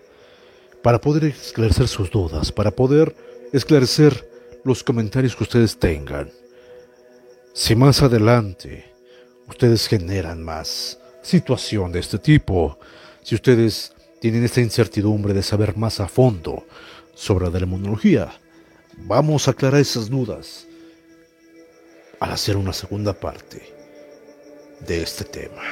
para 0.85 1.01
poder 1.01 1.25
esclarecer 1.25 1.89
sus 1.89 2.09
dudas, 2.09 2.53
para 2.53 2.71
poder 2.71 3.17
esclarecer 3.53 4.31
los 4.63 4.85
comentarios 4.85 5.35
que 5.35 5.43
ustedes 5.43 5.77
tengan. 5.77 6.31
Si 7.59 7.75
más 7.75 8.03
adelante 8.03 8.85
ustedes 9.49 9.89
generan 9.89 10.45
más 10.45 10.99
situación 11.23 11.91
de 11.91 12.01
este 12.01 12.19
tipo, 12.19 12.79
si 13.23 13.35
ustedes 13.35 13.95
tienen 14.21 14.45
esta 14.45 14.61
incertidumbre 14.61 15.33
de 15.33 15.43
saber 15.43 15.75
más 15.75 15.99
a 16.01 16.07
fondo 16.07 16.67
sobre 17.15 17.47
la 17.47 17.59
demonología, 17.59 18.31
vamos 18.99 19.49
a 19.49 19.53
aclarar 19.53 19.81
esas 19.81 20.11
dudas 20.11 20.67
al 22.21 22.31
hacer 22.31 22.59
una 22.59 22.75
segunda 22.75 23.15
parte 23.15 23.63
de 24.87 25.03
este 25.03 25.25
tema. 25.25 25.63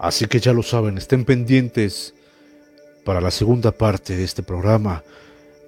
Así 0.00 0.26
que 0.26 0.40
ya 0.40 0.52
lo 0.52 0.64
saben, 0.64 0.98
estén 0.98 1.24
pendientes 1.24 2.14
para 3.04 3.20
la 3.20 3.30
segunda 3.30 3.70
parte 3.70 4.16
de 4.16 4.24
este 4.24 4.42
programa, 4.42 5.04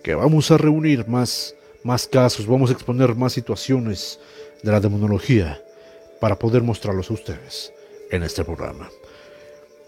que 0.02 0.16
vamos 0.16 0.50
a 0.50 0.58
reunir 0.58 1.06
más, 1.06 1.54
más 1.84 2.08
casos, 2.08 2.44
vamos 2.44 2.70
a 2.70 2.72
exponer 2.72 3.14
más 3.14 3.32
situaciones 3.34 4.18
de 4.62 4.72
la 4.72 4.80
demonología 4.80 5.62
para 6.20 6.38
poder 6.38 6.62
mostrarlos 6.62 7.10
a 7.10 7.14
ustedes 7.14 7.72
en 8.10 8.22
este 8.22 8.44
programa. 8.44 8.90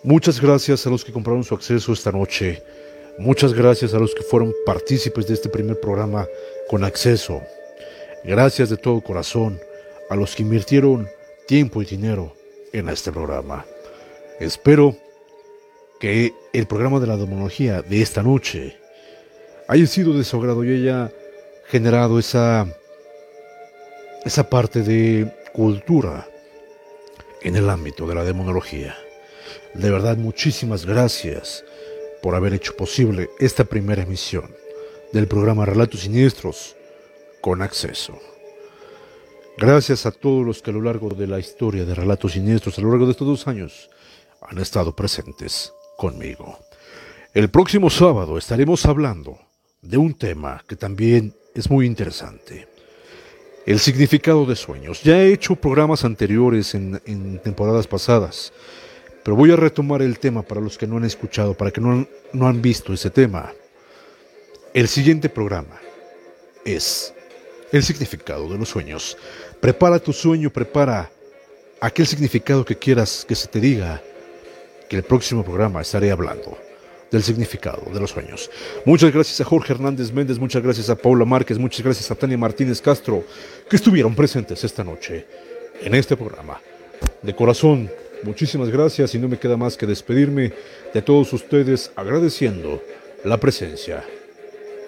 Muchas 0.03 0.41
gracias 0.41 0.87
a 0.87 0.91
los 0.91 1.05
que 1.05 1.12
compraron 1.12 1.45
su 1.45 1.55
acceso 1.55 1.93
esta 1.93 2.11
noche. 2.11 2.62
Muchas 3.18 3.53
gracias 3.53 3.95
a 3.95 3.99
los 3.99 4.14
que 4.14 4.23
fueron 4.23 4.53
partícipes 4.66 5.27
de 5.27 5.35
este 5.35 5.49
primer 5.49 5.79
programa 5.79 6.27
con 6.68 6.83
acceso. 6.83 7.41
Gracias 8.25 8.70
de 8.70 8.77
todo 8.77 9.01
corazón 9.01 9.61
a 10.11 10.16
los 10.16 10.35
que 10.35 10.43
invirtieron 10.43 11.09
tiempo 11.47 11.83
y 11.83 11.85
dinero 11.85 12.35
en 12.73 12.89
este 12.89 13.12
programa. 13.12 13.64
Espero 14.41 14.97
que 16.01 16.33
el 16.53 16.66
programa 16.66 16.99
de 16.99 17.07
la 17.07 17.16
demonología 17.16 17.83
de 17.83 18.03
esta 18.03 18.23
noche 18.23 18.77
haya 19.68 19.87
sido 19.87 20.14
de 20.14 20.25
su 20.25 20.37
agrado 20.37 20.64
y 20.64 20.75
haya 20.75 21.12
generado 21.68 22.18
esa 22.18 22.66
esa 24.25 24.49
parte 24.49 24.83
de 24.83 25.33
cultura 25.53 26.29
en 27.43 27.57
el 27.57 27.68
ámbito 27.68 28.07
de 28.07 28.14
la 28.14 28.25
demonología. 28.25 28.97
De 29.75 29.91
verdad, 29.91 30.16
muchísimas 30.16 30.87
gracias 30.87 31.64
por 32.23 32.35
haber 32.35 32.55
hecho 32.55 32.77
posible 32.77 33.31
esta 33.41 33.64
primera 33.64 34.03
emisión 34.03 34.55
del 35.12 35.27
programa 35.27 35.66
Relatos 35.66 36.01
Siniestros 36.01 36.77
con 37.41 37.62
acceso. 37.62 38.18
Gracias 39.59 40.07
a 40.07 40.12
todos 40.12 40.47
los 40.47 40.62
que 40.62 40.70
a 40.70 40.75
lo 40.75 40.83
largo 40.83 41.11
de 41.11 41.27
la 41.27 41.41
historia 41.41 41.85
de 41.85 41.95
Relatos 41.95 42.33
Siniestros, 42.33 42.79
a 42.79 42.83
lo 42.83 42.91
largo 42.91 43.07
de 43.07 43.12
estos 43.12 43.27
dos 43.27 43.49
años, 43.49 43.91
han 44.41 44.59
estado 44.59 44.95
presentes 44.95 45.73
conmigo. 45.97 46.59
El 47.35 47.51
próximo 47.51 47.91
sábado 47.91 48.39
estaremos 48.39 48.87
hablando 48.87 49.39
de 49.83 49.97
un 49.97 50.14
tema 50.14 50.62
que 50.68 50.77
también 50.77 51.35
es 51.55 51.70
muy 51.70 51.87
interesante 51.87 52.72
el 53.67 53.79
significado 53.79 54.45
de 54.47 54.57
sueños. 54.57 55.03
Ya 55.03 55.19
he 55.19 55.33
hecho 55.33 55.57
programas 55.57 56.05
anteriores 56.05 56.75
en, 56.75 57.41
temporadas 57.43 57.87
pasadas, 57.87 58.53
pero 59.23 59.37
voy 59.37 59.53
a 59.53 59.57
retomar 59.57 60.03
el 60.03 60.19
tema 60.19 60.43
para 60.43 60.61
los 60.61 60.77
que 60.77 60.87
no 60.87 60.97
han 60.97 61.05
escuchado, 61.05 61.55
para 61.55 61.71
que 61.71 61.81
no, 61.81 62.07
no 62.33 62.47
han 62.47 62.61
visto 62.61 62.93
ese 62.93 63.11
tema. 63.11 63.53
El 64.75 64.89
siguiente 64.89 65.29
programa 65.29 65.81
es 66.65 67.13
el 67.71 67.83
significado 67.83 68.49
de 68.49 68.59
los 68.59 68.69
sueños. 68.69 69.17
Prepara 69.61 69.99
tu 69.99 70.13
sueño, 70.13 70.51
prepara 70.51 71.11
aquel 71.81 72.07
significado 72.07 72.65
que 72.65 72.77
quieras 72.77 73.25
que 73.27 73.35
se 73.35 73.49
te 73.49 73.61
diga, 73.61 74.03
que 74.89 74.97
el 74.97 75.03
próximo 75.03 75.45
programa 75.45 75.81
estaré 75.81 76.11
hablando 76.11 76.59
del 77.13 77.23
significado 77.23 77.83
de 77.93 78.01
los 78.01 78.11
sueños. 78.11 78.51
Muchas 78.85 79.13
gracias 79.13 79.41
a 79.41 79.45
Jorge 79.45 79.75
Hernández 79.75 80.11
Méndez, 80.13 80.39
muchas 80.39 80.63
gracias 80.63 80.91
a 80.91 80.97
Paula 80.97 81.25
Márquez, 81.25 81.59
muchas 81.59 81.85
gracias 81.85 82.11
a 82.11 82.15
Tania 82.15 82.39
Martínez 82.39 82.81
Castro, 82.81 83.25
que 83.69 83.77
estuvieron 83.77 84.15
presentes 84.15 84.65
esta 84.65 84.83
noche 84.83 85.27
en 85.83 85.95
este 85.95 86.17
programa. 86.17 86.61
De 87.21 87.35
corazón, 87.37 87.91
muchísimas 88.25 88.71
gracias 88.71 89.15
y 89.15 89.19
no 89.19 89.29
me 89.29 89.39
queda 89.39 89.57
más 89.57 89.77
que 89.77 89.87
despedirme 89.87 90.53
de 90.93 91.03
todos 91.03 91.33
ustedes 91.33 91.93
agradeciendo 91.95 92.83
la 93.25 93.39
presencia 93.39 94.03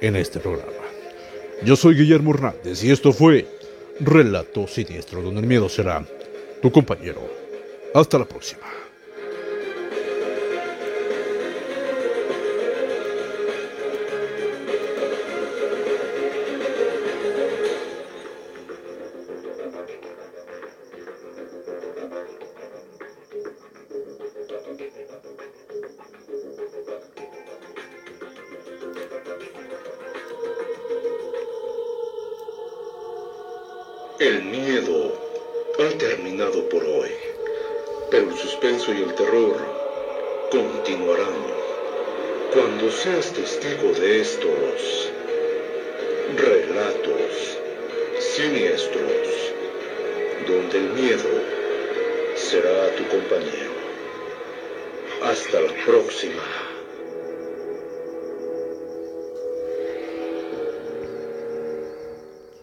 en 0.01 0.17
este 0.17 0.41
programa. 0.41 0.73
Yo 1.65 1.77
soy 1.77 1.95
Guillermo 1.95 2.33
Hernández 2.35 2.83
y 2.83 2.91
esto 2.91 3.13
fue 3.13 3.47
Relato 4.01 4.67
Siniestro, 4.67 5.23
donde 5.23 5.41
el 5.41 5.47
miedo 5.47 5.69
será 5.69 6.05
tu 6.61 6.73
compañero. 6.73 7.21
Hasta 7.95 8.19
la 8.19 8.25
próxima. 8.25 8.84
Próxima. 55.85 56.74